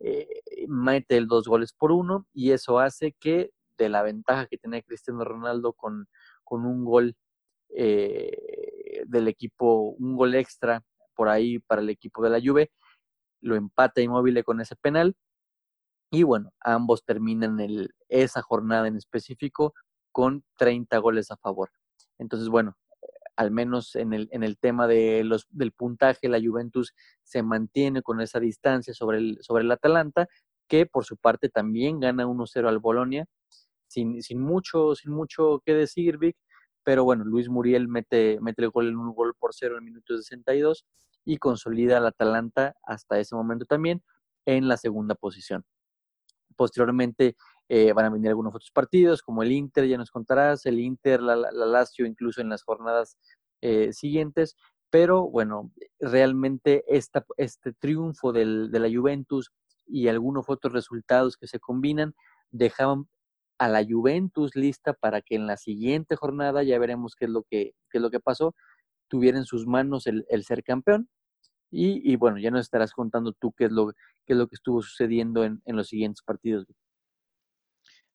[0.00, 4.58] eh, mete el dos goles por uno y eso hace que de la ventaja que
[4.58, 6.06] tenía Cristiano Ronaldo con,
[6.44, 7.16] con un gol
[7.70, 10.82] eh, del equipo, un gol extra
[11.14, 12.70] por ahí para el equipo de la Juve,
[13.40, 15.16] lo empata Inmóvil con ese penal
[16.10, 19.74] y bueno, ambos terminan el, esa jornada en específico
[20.12, 21.70] con 30 goles a favor.
[22.18, 22.76] Entonces, bueno,
[23.36, 28.02] al menos en el, en el tema de los, del puntaje, la Juventus se mantiene
[28.02, 30.28] con esa distancia sobre el, sobre el Atalanta,
[30.68, 33.26] que por su parte también gana 1-0 al Bolonia,
[33.92, 36.36] sin, sin, mucho, sin mucho que decir, Vic,
[36.84, 39.90] pero bueno, Luis Muriel mete, mete el gol en un gol por cero en el
[39.90, 40.84] minuto 62
[41.24, 44.02] y consolida al Atalanta hasta ese momento también
[44.46, 45.64] en la segunda posición.
[46.56, 47.36] Posteriormente
[47.68, 51.22] eh, van a venir algunos otros partidos, como el Inter, ya nos contarás, el Inter,
[51.22, 53.16] la, la Lazio, incluso en las jornadas
[53.60, 54.56] eh, siguientes.
[54.90, 59.52] Pero bueno, realmente esta, este triunfo del, de la Juventus
[59.86, 62.14] y algunos otros resultados que se combinan
[62.50, 63.08] dejaban
[63.64, 67.44] a la Juventus lista para que en la siguiente jornada, ya veremos qué es lo
[67.44, 68.54] que, qué es lo que pasó,
[69.08, 71.08] tuviera en sus manos el, el ser campeón.
[71.70, 73.92] Y, y, bueno, ya nos estarás contando tú qué es lo,
[74.26, 76.66] qué es lo que estuvo sucediendo en, en los siguientes partidos.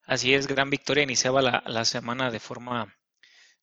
[0.04, 1.04] Así es, gran victoria.
[1.04, 2.96] Iniciaba la, semana de forma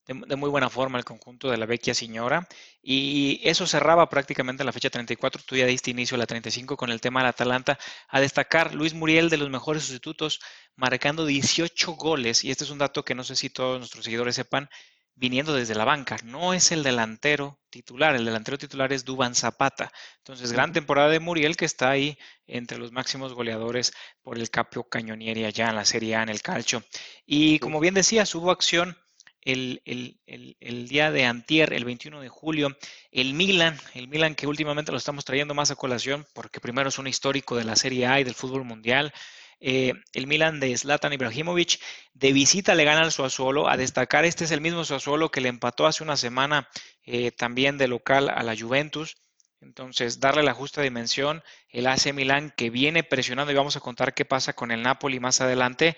[0.07, 2.47] de, muy buena forma el conjunto de la Vecchia Señora
[2.83, 5.43] y eso cerraba prácticamente la fecha 34.
[5.47, 7.79] Tú ya diste inicio a la 35 con el tema del Atalanta.
[8.09, 10.41] A destacar, Luis Muriel de los mejores sustitutos,
[10.77, 14.35] marcando 18 goles y este es un dato que no sé si todos nuestros seguidores
[14.37, 14.69] sepan
[15.17, 16.17] viniendo desde la banca.
[16.25, 19.93] No es el delantero titular, el delantero titular es Duban Zapata.
[20.19, 24.85] Entonces, gran temporada de Muriel que está ahí entre los máximos goleadores por el Capio
[24.85, 26.83] Cañonieri allá en la Serie A, en el Calcio.
[27.25, 28.97] Y como bien decías, hubo acción
[29.45, 29.83] el,
[30.27, 32.77] el, día de antier, el 21 de julio,
[33.13, 36.99] el Milan, el Milan que últimamente lo estamos trayendo más a colación porque primero es
[36.99, 39.13] un histórico de la Serie A y del fútbol mundial.
[39.61, 41.81] Eh, el Milan de Zlatan Ibrahimovic.
[42.13, 43.69] De visita le gana al Suazuolo.
[43.69, 46.69] A destacar, este es el mismo Suazuolo que le empató hace una semana
[47.05, 49.17] eh, también de local a la Juventus.
[49.61, 51.43] Entonces, darle la justa dimensión.
[51.71, 55.19] El AC Milan que viene presionando y vamos a contar qué pasa con el Napoli
[55.21, 55.97] más adelante.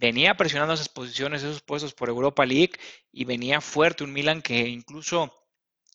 [0.00, 2.72] Venía presionando esas posiciones, esos puestos por Europa League
[3.12, 5.30] y venía fuerte un Milan que incluso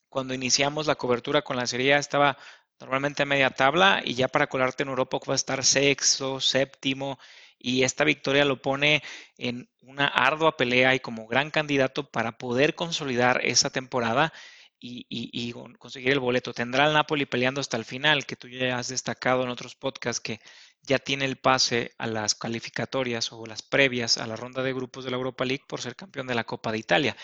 [0.10, 2.38] cuando iniciamos la cobertura con la Serie estaba
[2.80, 7.18] normalmente a media tabla y ya para colarte en Europa va a estar sexto, séptimo
[7.58, 9.02] y esta victoria lo pone
[9.40, 14.32] en una ardua pelea y como gran candidato para poder consolidar esa temporada
[14.80, 16.54] y, conseguir el boleto.
[16.54, 20.22] Tendrá el Napoli peleando hasta el final, que tú ya has destacado en otros podcasts
[20.22, 20.40] que
[20.82, 25.04] ya tiene el pase a las calificatorias o las previas a la ronda de grupos
[25.04, 27.18] de la Europa League por ser campeón de la Copa de Italia.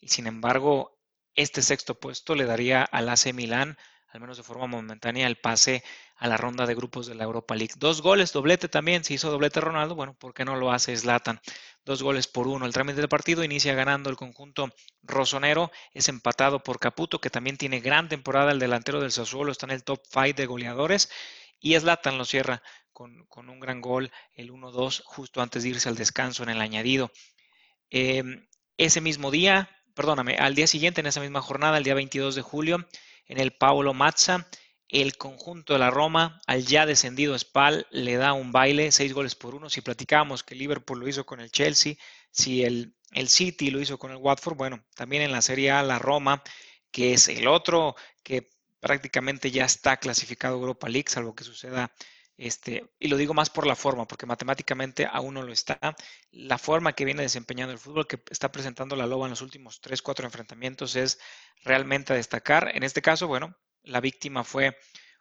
[0.00, 0.98] Y sin embargo,
[1.34, 3.76] este sexto puesto le daría al AC Milán
[4.14, 5.82] al menos de forma momentánea, el pase
[6.16, 7.74] a la ronda de grupos de la Europa League.
[7.76, 11.40] Dos goles, doblete también, si hizo doblete Ronaldo, bueno, ¿por qué no lo hace Zlatan?
[11.84, 12.64] Dos goles por uno.
[12.64, 17.56] El trámite del partido inicia ganando el conjunto rosonero, es empatado por Caputo, que también
[17.56, 21.10] tiene gran temporada, el delantero del Sassuolo está en el top 5 de goleadores,
[21.58, 22.62] y Zlatan lo cierra
[22.92, 27.10] con, un gran gol, el 1-2, justo antes de irse al descanso en el añadido.
[27.90, 28.46] Em,
[28.76, 32.42] ese mismo día, perdóname, al día siguiente, en esa misma jornada, el día 22 de
[32.42, 32.86] julio,
[33.26, 34.48] en el Paolo Mazza,
[34.88, 39.34] el conjunto de la Roma, al ya descendido Spal, le da un baile, seis goles
[39.34, 39.70] por uno.
[39.70, 41.94] Si platicábamos que Liverpool lo hizo con el Chelsea,
[42.30, 45.82] si el, el City lo hizo con el Watford, bueno, también en la Serie A
[45.82, 46.42] la Roma,
[46.90, 51.92] que es el otro que prácticamente ya está clasificado Europa League, salvo que suceda
[52.36, 55.78] este, y lo digo más por la forma, porque matemáticamente aún no lo está.
[56.32, 59.80] La forma que viene desempeñando el fútbol que está presentando la Loba en los últimos
[59.80, 61.20] 3, 4 enfrentamientos es
[61.62, 62.72] realmente a destacar.
[62.74, 64.76] En este caso, bueno, la víctima fue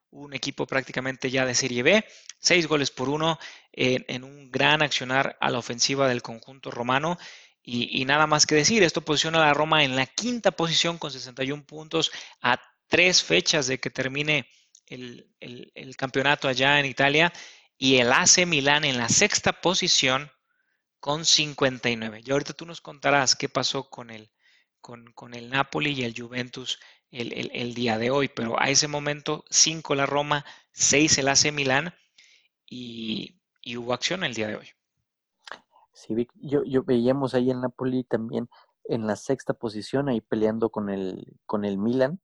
[0.09, 2.05] un equipo prácticamente ya de Serie B,
[2.39, 3.39] seis goles por uno
[3.71, 7.17] en, un gran accionar a la ofensiva del conjunto romano.
[7.63, 10.97] Y, y, nada más que decir, esto posiciona a la Roma en la quinta posición
[10.97, 12.11] con 61 puntos
[12.41, 14.47] a tres fechas de que termine
[14.87, 17.31] el, campeonato allá en Italia
[17.77, 20.31] y el AC Milán en la sexta posición
[20.99, 22.21] con 59.
[22.25, 24.31] Y ahorita tú nos contarás qué pasó con el,
[24.81, 26.79] con, el Napoli y el Juventus
[27.11, 31.93] el, día de hoy, pero a ese momento 5 la Roma, 6 el AC Milán
[32.65, 33.39] y,
[33.75, 34.67] hubo acción el día de hoy.
[35.93, 38.49] Sí, yo, yo veíamos ahí el Napoli también
[38.85, 42.19] en la sexta posición, ahí peleando con el, con el Milan.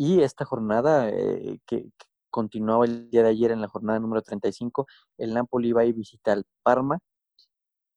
[0.00, 1.90] Y esta jornada eh, que,
[2.30, 4.86] continuaba el día de ayer en la jornada número 35,
[5.18, 7.00] el Napoli va a visitar al Parma.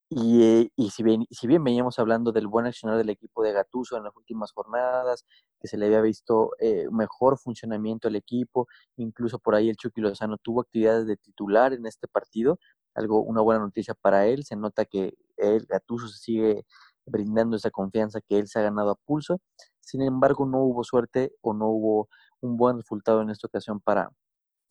[0.10, 3.54] Y, eh, y si, bien, si bien veníamos hablando del buen accionar del equipo de
[3.54, 5.26] Gatuso en las últimas jornadas,
[5.60, 10.02] que se le había visto eh, mejor funcionamiento del equipo, incluso por ahí el Chucky
[10.02, 12.58] Lozano tuvo actividades de titular en este partido,
[12.96, 16.66] algo una buena noticia para él, se nota que el Gatuso se sigue
[17.06, 19.40] brindando esa confianza que él se ha ganado a pulso.
[19.80, 22.10] Sin embargo, no hubo suerte o no hubo
[22.42, 24.12] un buen resultado en esta ocasión para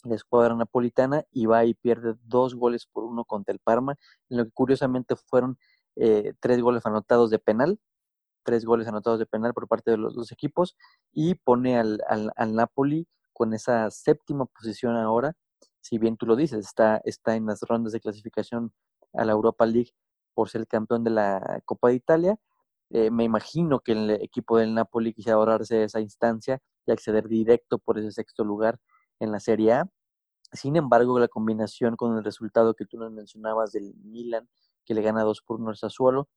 [0.04, 3.96] la escuadra napolitana y va y pierde dos goles por uno contra el Parma,
[4.28, 5.58] en lo que curiosamente fueron
[5.96, 7.78] eh, tres goles anotados de penal,
[8.42, 10.76] tres goles anotados de penal por parte de los dos equipos
[11.12, 15.34] y pone al, al, Napoli con esa séptima posición ahora,
[15.80, 18.72] si bien tú lo dices, está, está en las rondas de clasificación
[19.12, 19.92] a la Europa League
[20.40, 22.38] por ser el campeón de la Copa de Italia.
[22.88, 27.78] Eh, me imagino que el equipo del Napoli quisiera ahorrarse esa instancia y acceder directo
[27.78, 28.78] por ese sexto lugar
[29.18, 29.90] en la Serie A.
[30.50, 34.48] Sin embargo, la combinación con el resultado que tú nos mencionabas del Milan,
[34.86, 36.30] que le gana dos por uno al Sassuolo,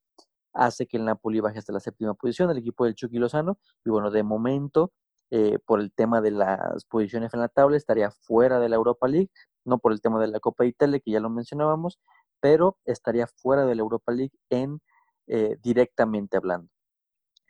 [0.52, 3.56] hace que el Napoli baje hasta la séptima posición, el equipo del Chucky Lozano.
[3.86, 4.92] Y bueno, de momento,
[5.30, 9.08] eh, por el tema de las posiciones en la tabla, estaría fuera de la Europa
[9.08, 9.30] League,
[9.64, 11.98] no por el tema de la Copa de Italia, que ya lo mencionábamos,
[12.40, 14.80] pero estaría fuera de la Europa League en
[15.26, 16.70] eh, directamente hablando.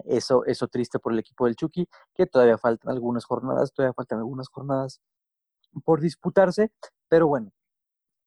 [0.05, 4.19] Eso, eso triste por el equipo del Chucky, que todavía faltan algunas jornadas, todavía faltan
[4.19, 5.01] algunas jornadas
[5.85, 6.73] por disputarse,
[7.09, 7.53] pero bueno,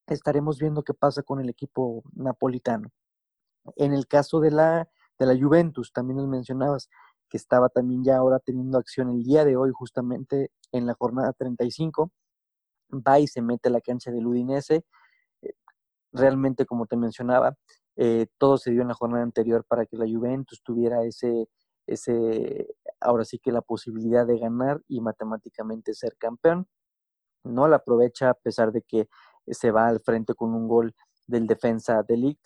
[0.08, 2.89] estaremos viendo qué pasa con el equipo napolitano.
[3.76, 4.89] En el caso de la,
[5.20, 6.89] de la Juventus, también nos mencionabas
[7.30, 11.34] que estaba también ya ahora teniendo acción el día de hoy, justamente en la jornada
[11.34, 12.12] 35,
[12.91, 14.86] va y se mete a la cancha del Udinese.
[16.12, 17.55] Realmente, como te mencionaba,
[17.95, 21.49] eh, todo se dio en la jornada anterior para que la Juventus tuviera ese,
[21.88, 22.68] ese,
[22.99, 26.68] ahora sí que la posibilidad de ganar y matemáticamente ser campeón
[27.43, 29.08] no la aprovecha a pesar de que
[29.47, 30.95] se va al frente con un gol
[31.26, 32.38] del defensa de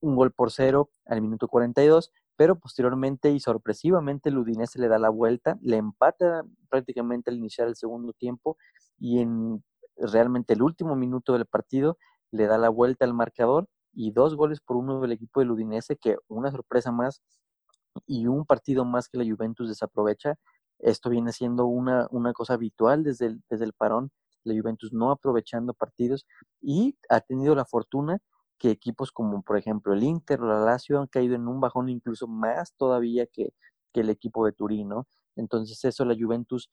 [0.00, 4.98] un gol por cero al minuto 42, pero posteriormente y sorpresivamente el Udinese le da
[4.98, 8.56] la vuelta, le empata prácticamente al iniciar el segundo tiempo
[8.98, 9.64] y en
[9.96, 11.98] realmente el último minuto del partido
[12.34, 15.96] le da la vuelta al marcador y dos goles por uno del equipo del Udinese
[15.96, 17.22] que una sorpresa más
[18.06, 20.36] y un partido más que la Juventus desaprovecha
[20.78, 24.10] esto viene siendo una, una cosa habitual desde el, desde el parón,
[24.44, 26.26] la Juventus no aprovechando partidos
[26.60, 28.18] y ha tenido la fortuna
[28.58, 31.88] que equipos como por ejemplo el Inter o la Lazio han caído en un bajón
[31.88, 33.54] incluso más todavía que,
[33.92, 35.06] que el equipo de Turín, ¿no?
[35.36, 36.70] Entonces eso la Juventus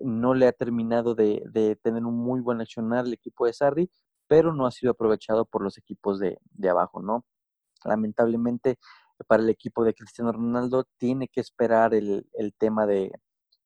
[0.00, 3.90] no le ha terminado de, de, tener un muy buen accionar el equipo de Sarri,
[4.30, 7.24] pero no ha sido aprovechado por los equipos de, de abajo, ¿no?
[7.84, 8.78] Lamentablemente
[9.26, 13.10] para el equipo de Cristiano Ronaldo tiene que esperar el, el tema de,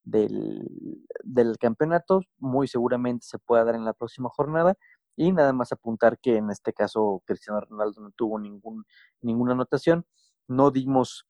[0.03, 4.73] del, campeonato, muy seguramente se pueda dar en la próxima jornada.
[5.15, 8.85] Y nada más apuntar que en este caso Cristiano Ronaldo no tuvo ningún,
[9.21, 10.03] ninguna anotación.
[10.47, 11.27] No dimos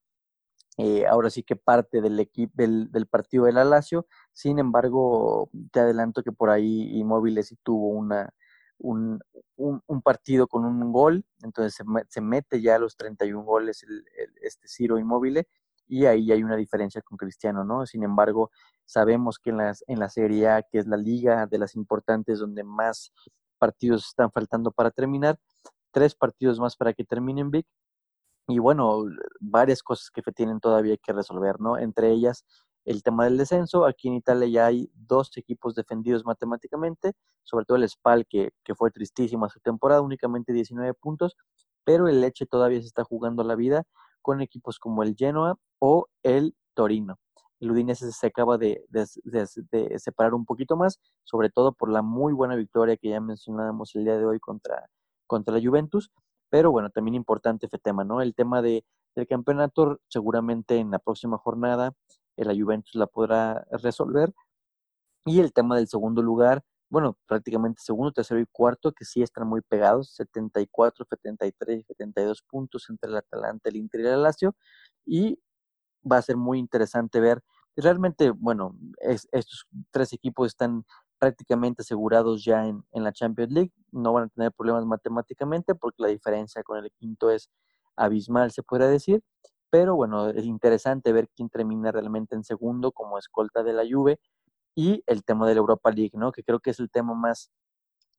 [0.77, 4.07] eh, ahora sí que parte del, equipo del, del, partido del Alacio.
[4.31, 8.33] Sin embargo, te adelanto que por ahí Inmóviles sí tuvo una,
[8.78, 9.19] un,
[9.55, 11.26] un, partido con un gol.
[11.43, 14.05] Entonces se, se, mete ya a los 31 goles el,
[14.41, 15.45] este Ciro Inmóvil
[15.88, 17.86] y ahí hay una diferencia con Cristiano, ¿no?
[17.86, 18.51] Sin embargo,
[18.86, 22.39] sabemos que en, las, en la Serie A, que es la liga de las importantes
[22.39, 23.11] donde más
[23.57, 25.39] partidos están faltando para terminar,
[25.91, 27.65] tres partidos más para que terminen Big.
[28.47, 29.05] Y bueno,
[29.39, 31.78] varias cosas que tienen todavía que resolver, ¿no?
[31.78, 32.45] Entre ellas,
[32.86, 33.86] el tema del descenso.
[33.86, 37.13] Aquí en Italia ya hay dos equipos defendidos matemáticamente,
[37.43, 41.36] sobre todo el Spal, que, que fue tristísima su temporada, únicamente 19 puntos,
[41.83, 43.83] pero el Leche todavía se está jugando la vida
[44.21, 47.17] con equipos como el Genoa o el Torino.
[47.59, 48.86] El Udinese se acaba de,
[49.97, 54.03] separar un poquito más, sobre todo por la muy buena victoria que ya mencionábamos el
[54.03, 54.89] día de hoy contra,
[55.25, 56.11] contra la Juventus.
[56.49, 58.21] Pero bueno, también importante este tema, ¿no?
[58.21, 58.83] El tema de,
[59.15, 61.93] del campeonato, seguramente en la próxima jornada
[62.43, 64.33] la Juventus la podrá resolver.
[65.25, 69.47] Y el tema del segundo lugar, bueno, prácticamente segundo, tercero y cuarto, que sí están
[69.47, 74.55] muy pegados, 74, 73, 72 puntos entre el Atalanta, el Inter y el Lazio.
[75.05, 75.39] Y
[76.09, 77.43] va a ser muy interesante ver.
[77.75, 78.77] Realmente, bueno,
[79.31, 80.86] estos tres equipos están
[81.19, 83.73] prácticamente asegurados ya en, en, la Champions League.
[83.91, 87.49] No van a tener problemas matemáticamente porque la diferencia con el quinto es
[87.95, 89.23] abismal, se podría decir.
[89.78, 94.21] Pero bueno, es interesante ver quién termina realmente en segundo como escolta de la Juve
[94.73, 96.32] y el tema de la Europa League, ¿no?
[96.32, 97.51] Que creo que es el tema más,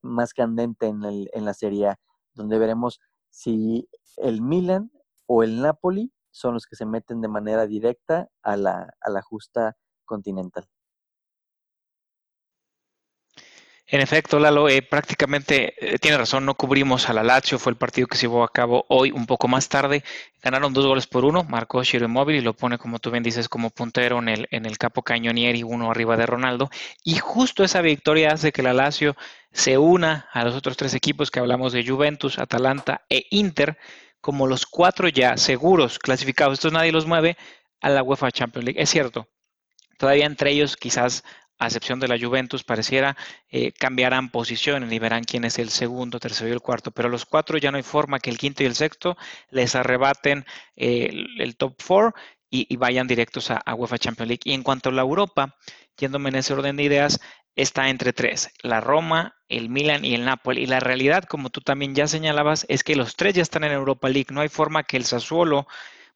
[0.02, 2.00] más candente en, el, en la Serie A,
[2.34, 3.00] donde veremos
[3.30, 3.88] si
[4.18, 4.90] el Milan
[5.24, 9.22] o el Napoli son los que se meten de manera directa a la, a la
[9.22, 10.68] justa continental.
[13.89, 17.78] En efecto, Lalo, eh, prácticamente eh, tiene razón, no cubrimos a la Lazio, fue el
[17.78, 20.03] partido que se llevó a cabo hoy un poco más tarde.
[20.43, 23.49] Ganaron dos goles por uno, marcó Shiro Móvil y lo pone, como tú bien dices,
[23.49, 26.68] como puntero en el, en el capo cañonieri, uno arriba de Ronaldo.
[27.05, 29.14] Y justo esa victoria hace que la Lazio
[29.53, 33.78] se una a los otros tres equipos que hablamos de Juventus, Atalanta e Inter,
[34.20, 37.37] como los cuatro ya seguros clasificados, estos nadie los mueve
[37.80, 38.82] a la UEFA Champions League.
[38.82, 39.28] Es cierto,
[39.97, 41.22] todavía entre ellos quizás
[41.59, 43.16] a excepción de la Juventus, pareciera,
[43.48, 46.90] eh, cambiarán posiciones y verán quién es el segundo, tercero y el cuarto.
[46.90, 49.16] Pero los cuatro ya no hay forma que el quinto y el sexto
[49.50, 50.44] les arrebaten
[50.76, 52.14] eh, el, top four
[52.50, 54.42] y, vayan directos a, a, UEFA Champions League.
[54.44, 55.57] Y en cuanto a la Europa,
[55.96, 57.20] yéndome en ese orden de ideas,
[57.57, 60.62] está entre tres, la Roma, el Milan y el Napoli.
[60.62, 63.72] Y la realidad, como tú también ya señalabas, es que los tres ya están en
[63.72, 64.28] Europa League.
[64.30, 65.66] No hay forma que el Sassuolo,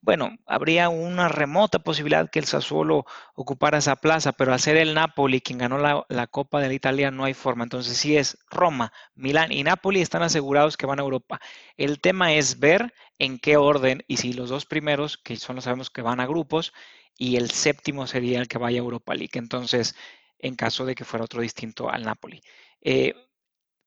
[0.03, 4.94] bueno, habría una remota posibilidad que el Sassuolo ocupara esa plaza, pero al ser el
[4.94, 7.64] Napoli quien ganó la, Copa de la Italia no hay forma.
[7.64, 11.40] Entonces sí es Roma, Milán y Napoli están asegurados que van a Europa.
[11.76, 15.64] El tema es ver en qué orden y si los dos primeros, que son los
[15.64, 16.72] sabemos que van a grupos,
[17.18, 19.38] y el séptimo sería el que vaya a Europa League.
[19.38, 19.94] Entonces,
[20.38, 22.40] en caso de que fuera otro distinto al Napoli.
[22.80, 23.14] Eh,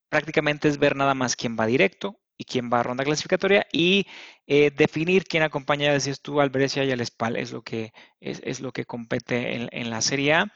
[0.09, 4.07] prácticamente es ver nada más quién va directo y quién va a ronda clasificatoria y
[4.47, 8.59] eh, definir quién acompaña, decías tú, al Brescia y al Spal, es lo que, es,
[8.61, 10.53] lo que compete en, la Serie A.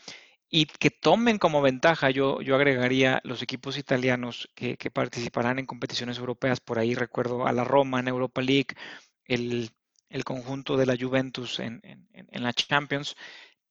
[0.50, 6.18] Y que tomen como ventaja, yo, yo agregaría los equipos italianos que, participarán en competiciones
[6.20, 8.76] europeas, por ahí recuerdo a la Roma en Europa League,
[9.26, 9.72] el,
[10.24, 13.16] conjunto de la Juventus en, en la Champions,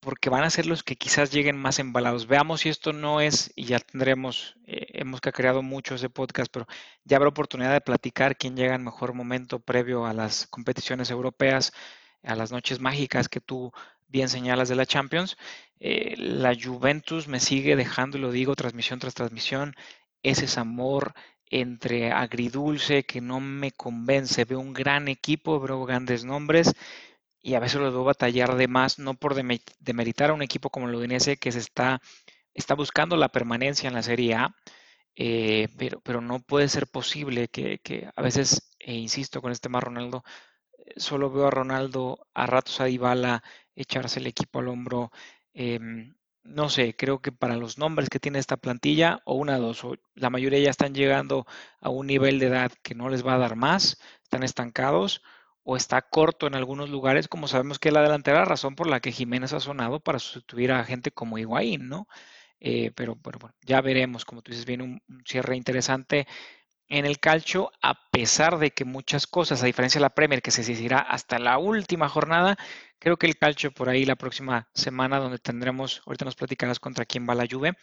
[0.06, 2.28] porque van a ser los que quizás lleguen más embalados.
[2.28, 6.68] Veamos si esto no es, y ya tendremos, eh, hemos creado mucho ese podcast, pero
[7.02, 11.72] ya habrá oportunidad de platicar quién llega en mejor momento previo a las competiciones europeas,
[12.22, 13.72] a las noches mágicas que tú
[14.06, 15.36] bien señalas de la Champions.
[15.80, 19.74] Eh, la Juventus me sigue dejando, y lo digo transmisión tras transmisión,
[20.22, 21.14] ese amor
[21.50, 24.44] entre agridulce que no me convence.
[24.44, 26.76] Veo un gran equipo, veo grandes nombres
[27.46, 30.88] y a veces lo debo batallar de más, no por demeritar a un equipo como
[30.88, 32.00] el Udinese que se está,
[32.54, 34.56] está buscando la permanencia en la Serie A,
[35.14, 39.84] eh, pero, pero no puede ser posible que, a veces, e insisto con este más
[39.84, 40.24] Ronaldo,
[40.76, 43.44] eh, solo veo a Ronaldo a ratos a Dybala
[43.76, 45.12] echarse el equipo al hombro.
[45.54, 49.84] Em, no sé, creo que para los nombres que tiene esta plantilla, o una dos,
[49.84, 51.46] o la mayoría ya están llegando
[51.80, 55.22] a un nivel de edad que no les va a dar más, están estancados,
[55.68, 59.00] o está corto en algunos lugares, como sabemos que es la delantera, razón por la
[59.00, 62.06] que Jiménez ha sonado para sustituir a gente como Higuaín, ¿no?
[62.60, 66.28] Eh, pero, bueno, ya veremos, como tú dices, viene un, cierre interesante
[66.88, 70.52] en el calcio, a pesar de que muchas cosas, a diferencia de la Premier, que
[70.52, 72.56] se decidirá hasta la última jornada,
[73.00, 77.06] creo que el calcio por ahí la próxima semana, donde tendremos, ahorita nos platicarás contra
[77.06, 77.76] quién va la Juve,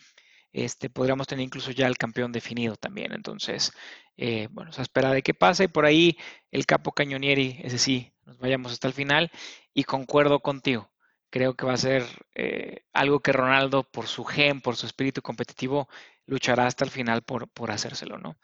[0.54, 3.12] este, podríamos tener incluso ya el campeón definido también.
[3.12, 3.74] Entonces,
[4.18, 5.68] eh, bueno, se espera de que pase.
[5.68, 6.18] Por ahí
[6.52, 9.32] el capo Cañonieri, ese sí, nos vayamos hasta el final.
[9.74, 10.92] Y concuerdo contigo.
[11.32, 12.04] Creo que va a ser
[12.36, 15.90] eh, algo que Ronaldo, por su gen, por su espíritu competitivo,
[16.28, 18.38] luchará hasta el final por, por hacérselo, ¿no?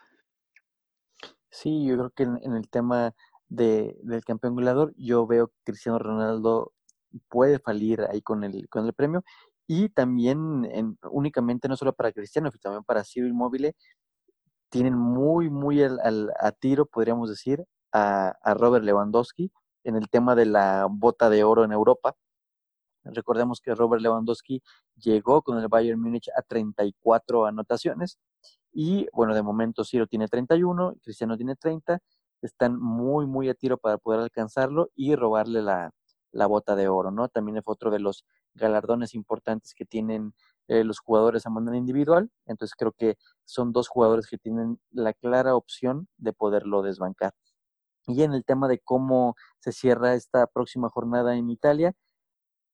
[1.52, 3.14] Sí, yo creo que en, el tema
[3.48, 6.74] de, del campeón goleador, yo veo que Cristiano Ronaldo
[7.28, 9.24] puede salir ahí con el, con el premio
[9.70, 10.68] y también
[11.12, 13.76] únicamente no solo para Cristiano, sino también para Ciro Inmóvil,
[14.70, 19.52] tienen muy, muy al, a tiro, podríamos decir, a, a Robert Lewandowski
[19.84, 22.16] en el tema de la bota de oro en Europa.
[23.04, 24.64] Recordemos que Robert Lewandowski
[24.96, 28.18] llegó con el Bayern Múnich a 34 anotaciones
[28.74, 32.00] y bueno, de momento Ciro tiene 31, Cristiano tiene 30,
[32.42, 35.92] están muy, muy a tiro para poder alcanzarlo y robarle la,
[36.32, 37.30] la bota de oro, ¿no?
[37.30, 40.34] También fue otro de los galardones importantes que tienen
[40.68, 45.14] eh, los jugadores a manera individual, entonces creo que son dos jugadores que tienen la
[45.14, 47.34] clara opción de poderlo desbancar.
[48.08, 51.94] Y en el tema de cómo se cierra esta próxima jornada en Italia,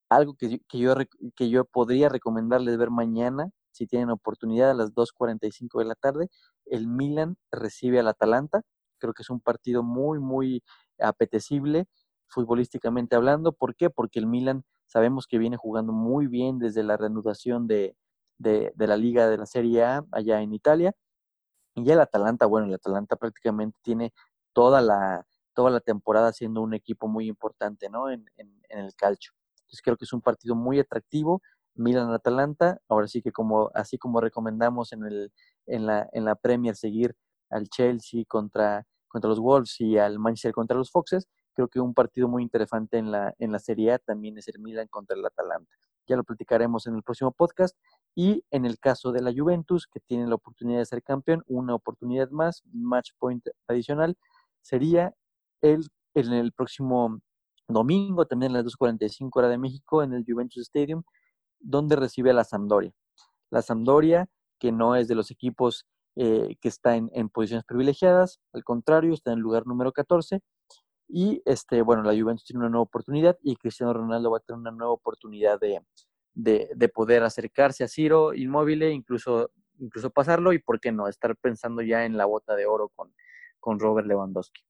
[0.08, 0.94] algo que, que, yo,
[1.36, 6.28] que yo podría recomendarles ver mañana, si tienen oportunidad, a las 2.45 de la tarde,
[6.64, 8.62] el Milan recibe al Atalanta.
[8.98, 10.62] Creo que es un partido muy, muy
[10.98, 11.86] apetecible
[12.28, 13.52] futbolísticamente hablando.
[13.52, 13.90] ¿Por qué?
[13.90, 17.96] Porque el Milan sabemos que viene jugando muy bien desde la reanudación de,
[18.38, 20.94] de, la Liga de la Serie A allá en Italia.
[21.74, 24.12] Y el Atalanta, bueno, el Atalanta prácticamente tiene
[24.52, 28.10] toda la, toda la temporada siendo un equipo muy importante, ¿no?
[28.10, 29.32] En, en, en el calcio.
[29.60, 31.42] Entonces creo que es un partido muy atractivo.
[31.74, 35.32] Milan-Atalanta, ahora sí que como, así como recomendamos en, el,
[35.66, 37.14] en, la, en la Premier seguir
[37.50, 41.94] al Chelsea contra, contra los Wolves y al Manchester contra los Foxes, creo que un
[41.94, 45.24] partido muy interesante en la, en la Serie A también es el Milan contra el
[45.24, 45.74] Atalanta.
[46.06, 47.76] Ya lo platicaremos en el próximo podcast.
[48.14, 51.74] Y en el caso de la Juventus, que tiene la oportunidad de ser campeón, una
[51.74, 54.16] oportunidad más, match point adicional,
[54.60, 55.14] sería
[55.62, 57.20] el, el próximo
[57.68, 61.02] domingo, también a las 2.45 hora de México, en el Juventus Stadium,
[61.58, 62.92] donde recibe a la Sampdoria.
[63.50, 64.28] La Sampdoria,
[64.58, 65.86] que no es de los equipos
[66.16, 70.40] eh, que está en, en, posiciones privilegiadas, al contrario, está en el lugar número 14.
[71.08, 74.58] Y este, bueno, la Juventus tiene una nueva oportunidad y Cristiano Ronaldo va a tener
[74.58, 75.80] una nueva oportunidad de,
[76.34, 81.36] de, de poder acercarse a Ciro inmóvil, incluso, incluso pasarlo y, ¿por qué no?, estar
[81.36, 83.14] pensando ya en la bota de oro con,
[83.60, 84.62] con Robert Lewandowski.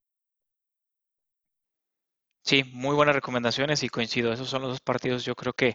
[2.42, 4.32] Sí, muy buenas recomendaciones y coincido.
[4.32, 5.74] Esos son los dos partidos yo creo que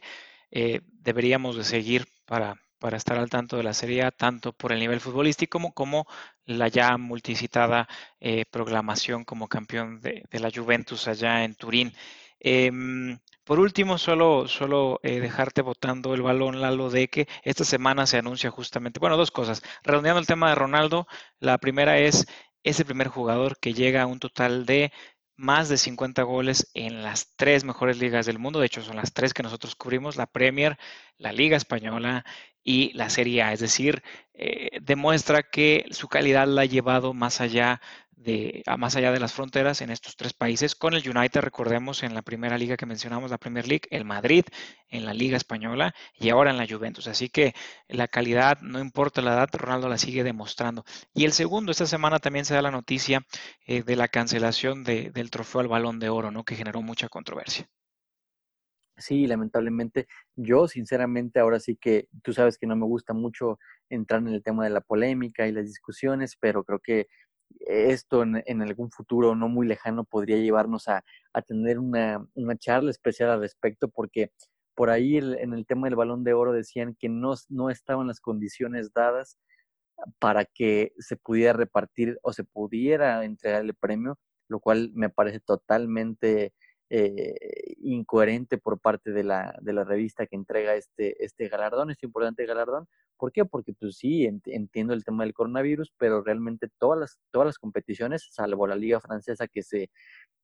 [0.52, 4.72] eh, deberíamos de seguir para, para estar al tanto de la Serie A, tanto por
[4.74, 6.08] el nivel futbolístico como,
[6.46, 7.88] la ya multicitada
[8.20, 11.94] eh, proclamación como campeón de, la Juventus allá en Turín.
[12.40, 12.72] Eh,
[13.44, 18.18] por último, solo, solo eh, dejarte votando el balón, Lalo, de que esta semana se
[18.18, 19.62] anuncia justamente, bueno, dos cosas.
[19.84, 21.08] Redondeando el tema de Ronaldo,
[21.40, 22.26] la primera es,
[22.64, 24.92] es el primer jugador que llega a un total de
[25.42, 28.60] más de 50 goles en las tres mejores ligas del mundo.
[28.60, 30.78] De hecho, son las tres que nosotros cubrimos, la Premier,
[31.18, 32.24] la Liga Española
[32.64, 33.52] y la Serie A.
[33.52, 34.04] Es decir,
[34.36, 37.82] eh, demuestra que su calidad la ha llevado más allá
[38.24, 40.76] de, a más allá de las fronteras en estos tres países.
[40.76, 44.46] Con el United, recordemos, en la primera liga que mencionamos, la Premier League, el Madrid
[44.90, 47.08] en la Liga Española y ahora en la Juventus.
[47.08, 47.54] Así que
[47.88, 50.84] la calidad, no importa la edad, Ronaldo la sigue demostrando.
[51.14, 53.26] Y el segundo, esta semana también se da la noticia
[53.66, 56.44] eh, de la cancelación de, del trofeo al balón de oro, ¿no?
[56.44, 57.68] que generó mucha controversia.
[58.98, 60.08] Sí, lamentablemente.
[60.36, 63.58] Yo, sinceramente, ahora sí que tú sabes que no me gusta mucho
[63.90, 67.08] entrar en el tema de la polémica y las discusiones, pero creo que
[67.60, 71.04] esto en, algún futuro no muy lejano podría llevarnos a,
[71.48, 74.32] tener una, una, charla especial al respecto, porque
[74.76, 78.08] por ahí el, en el tema del balón de oro decían que no, no estaban
[78.08, 79.38] las condiciones dadas
[80.20, 85.40] para que se pudiera repartir o se pudiera entregar el premio, lo cual me parece
[85.40, 86.54] totalmente
[86.94, 87.36] eh,
[87.78, 92.46] incoherente por parte de la, de la revista que entrega este, este galardón, este importante
[92.46, 92.88] galardón,
[93.22, 93.46] ¿Por qué?
[93.46, 98.28] Porque pues sí, entiendo el tema del coronavirus, pero realmente todas las, todas las competiciones,
[98.32, 99.92] salvo la liga francesa que se,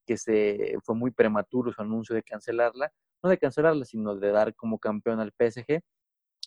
[0.05, 2.91] que se fue muy prematuro su anuncio de cancelarla,
[3.23, 5.81] no de cancelarla, sino de dar como campeón al PSG,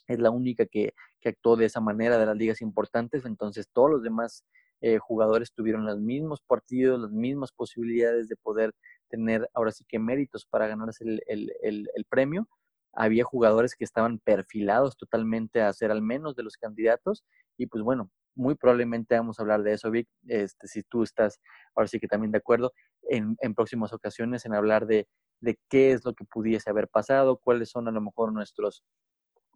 [0.06, 3.90] es la única que, que actuó de esa manera de las ligas importantes, entonces todos
[3.90, 4.44] los demás
[4.82, 8.72] eh, jugadores tuvieron los mismos partidos, las mismas posibilidades de poder
[9.10, 12.48] tener ahora sí que méritos para ganarse el, el, el, premio.
[12.92, 17.24] Había jugadores que estaban perfilados totalmente a ser al menos de los candidatos
[17.56, 21.40] y pues bueno, muy probablemente vamos a hablar de eso, Vic, este, si tú estás
[21.74, 25.06] ahora sí que también de acuerdo en, en próximas ocasiones en hablar de,
[25.40, 28.82] de qué es lo que pudiese haber pasado, cuáles son a lo mejor nuestros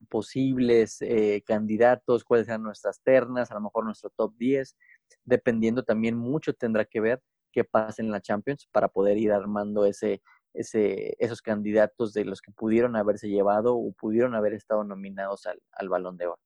[0.08, 4.76] posibles eh, candidatos, cuáles sean nuestras ternas, a lo mejor nuestro top 10,
[5.24, 7.20] dependiendo también mucho tendrá que ver
[7.54, 10.20] qué pasa en la Champions para poder ir armando ese,
[10.52, 15.88] esos candidatos de los que pudieron haberse llevado o pudieron haber estado nominados al, al
[15.88, 16.40] balón de oro.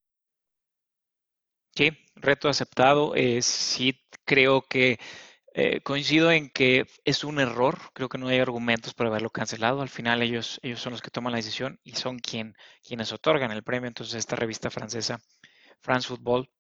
[1.75, 3.15] Sí, reto aceptado.
[3.15, 4.99] Eh, sí, creo que
[5.55, 7.79] eh, coincido en que es un error.
[7.95, 9.81] Creo que no hay argumentos para haberlo cancelado.
[9.81, 12.55] Al final ellos, ellos son los que toman la decisión y son quien,
[12.87, 13.89] quienes otorgan el premio.
[13.89, 15.19] Entonces esta revista francesa,
[15.81, 16.51] France Football,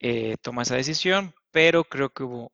[0.00, 2.52] eh, toma esa decisión, pero creo que hubo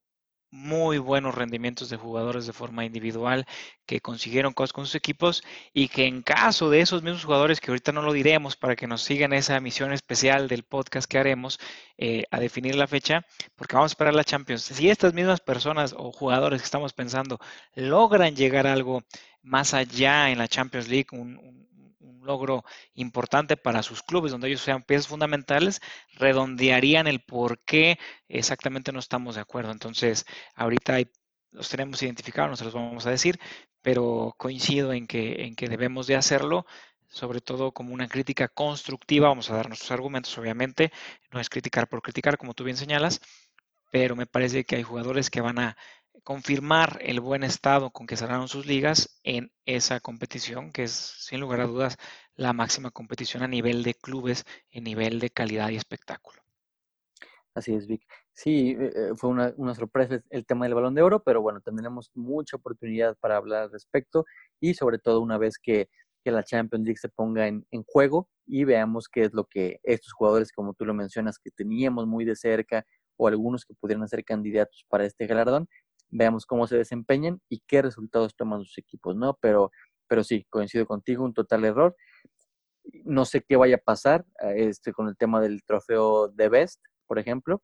[0.55, 3.45] muy buenos rendimientos de jugadores de forma individual
[3.87, 5.43] que consiguieron cosas con sus equipos
[5.73, 8.87] y que en caso de esos mismos jugadores, que ahorita no lo diremos para que
[8.87, 11.59] nos sigan esa misión especial del podcast que haremos
[11.99, 13.27] eh, a definir la fecha,
[13.57, 14.63] porque vamos a esperar la Champions.
[14.63, 17.41] Si estas mismas personas o jugadores que estamos pensando
[17.75, 19.03] logran llegar algo
[19.43, 21.65] más allá en la Champions League, un
[22.23, 25.81] logro importante para sus clubes, donde ellos sean piezas fundamentales,
[26.15, 27.99] redondearían el por qué
[28.29, 29.73] exactamente no estamos de acuerdo.
[29.73, 30.25] Entonces,
[30.55, 30.99] ahorita
[31.53, 33.39] los tenemos identificados, no se los vamos a decir,
[33.83, 36.67] pero coincido en que, en que debemos de hacerlo,
[37.09, 39.29] sobre todo como una crítica constructiva.
[39.29, 40.93] Vamos a dar nuestros argumentos, obviamente,
[41.33, 43.21] no es criticar por criticar, como tú bien señalas,
[43.91, 45.77] pero me parece que hay jugadores que van a
[46.25, 51.39] confirmar el buen estado con que cerraron sus ligas en esa competición, que es sin
[51.41, 51.99] lugar a dudas
[52.35, 56.43] la máxima competición a nivel de clubes, en nivel de calidad y espectáculo.
[57.55, 58.03] Así es, Vic.
[58.33, 62.11] Sí, eh, eh, fue una, sorpresa el tema del balón de oro, pero bueno, tendremos
[62.15, 64.25] mucha oportunidad para hablar al respecto
[64.61, 65.89] y sobre todo una vez que,
[66.27, 70.15] la Champions League se ponga en, en, juego y veamos qué es lo que estos
[70.15, 72.87] jugadores, como tú lo mencionas, que teníamos muy de cerca
[73.19, 75.69] o algunos que pudieran ser candidatos para este galardón,
[76.11, 79.37] veamos cómo se desempeñan y qué resultados toman sus equipos, ¿no?
[79.41, 79.71] Pero,
[80.09, 81.97] pero sí, coincido contigo, un total error.
[83.05, 84.25] No sé qué vaya a pasar
[84.57, 87.63] este, con el tema del trofeo de Best, por ejemplo,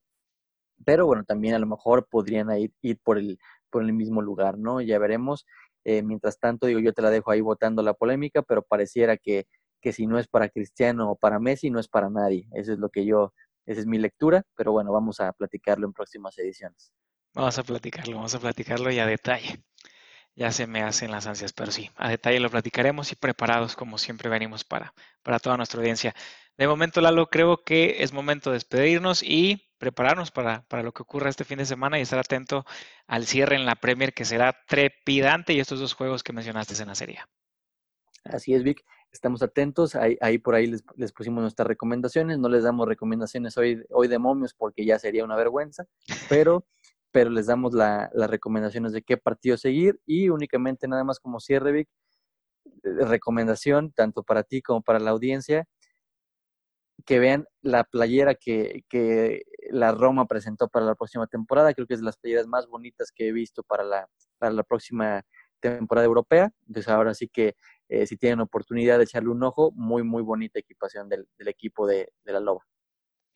[0.85, 3.39] pero bueno, también a lo mejor podrían ir, ir por, el,
[3.71, 4.81] por el mismo lugar, ¿no?
[4.81, 5.47] Ya veremos.
[5.85, 9.47] Eh, mientras tanto, digo, yo te la dejo ahí votando la polémica, pero pareciera que,
[9.81, 12.49] que si no es para Cristiano o para Messi, no es para nadie.
[12.55, 13.33] Eso es lo que yo,
[13.67, 16.93] esa es mi lectura, pero bueno, vamos a platicarlo en próximas ediciones.
[17.35, 19.63] Vamos a platicarlo, vamos a platicarlo y a detalle.
[20.35, 23.99] Ya se me hacen las ansias, pero sí, a detalle lo platicaremos y preparados como
[23.99, 26.15] siempre venimos para, para toda nuestra audiencia.
[26.57, 31.03] De momento, Lalo, creo que es momento de despedirnos y prepararnos para, para lo que
[31.03, 32.65] ocurra este fin de semana y estar atento
[33.07, 36.89] al cierre en la Premier que será trepidante y estos dos juegos que mencionaste en
[36.89, 37.21] la serie.
[38.25, 38.85] Así es, Vic.
[39.13, 39.97] Estamos atentos.
[39.97, 42.39] Ahí, ahí por ahí les, les, pusimos nuestras recomendaciones.
[42.39, 45.87] No les damos recomendaciones hoy, hoy de momios porque ya sería una vergüenza,
[46.29, 46.65] pero
[47.13, 51.73] pero les damos las recomendaciones de qué partido seguir y únicamente nada más como cierre,
[51.73, 51.89] Vic,
[52.85, 55.67] eh, recomendación tanto para ti como para la audiencia,
[57.07, 61.73] que vean la playera que, que, la Roma presentó para la próxima temporada.
[61.75, 64.09] Creo que es de las playeras más bonitas que he visto para la,
[64.39, 65.23] para la próxima
[65.61, 66.53] temporada europea.
[66.67, 67.55] Entonces ahora sí que
[67.89, 71.87] eh, si tienen oportunidad de echarle un ojo, muy, muy bonita equipación del, del equipo
[71.87, 72.67] de, de la Loba.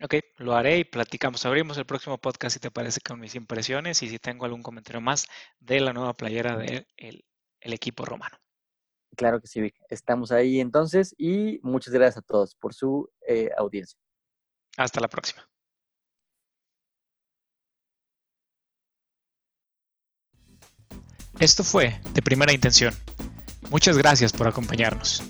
[0.03, 1.47] Ok, lo haré y platicamos.
[1.47, 5.01] Abrimos el próximo podcast si te parece con mis impresiones y si tengo algún comentario
[5.01, 5.27] más
[5.61, 8.37] de la nueva playera del el equipo romano.
[9.17, 9.77] Claro que sí, Vic.
[9.89, 13.99] Estamos ahí entonces y muchas gracias a todos por su eh, audiencia.
[14.77, 15.49] Hasta la próxima.
[21.39, 22.95] Esto fue De Primera Intención.
[23.71, 25.23] Muchas gracias por acompañarnos.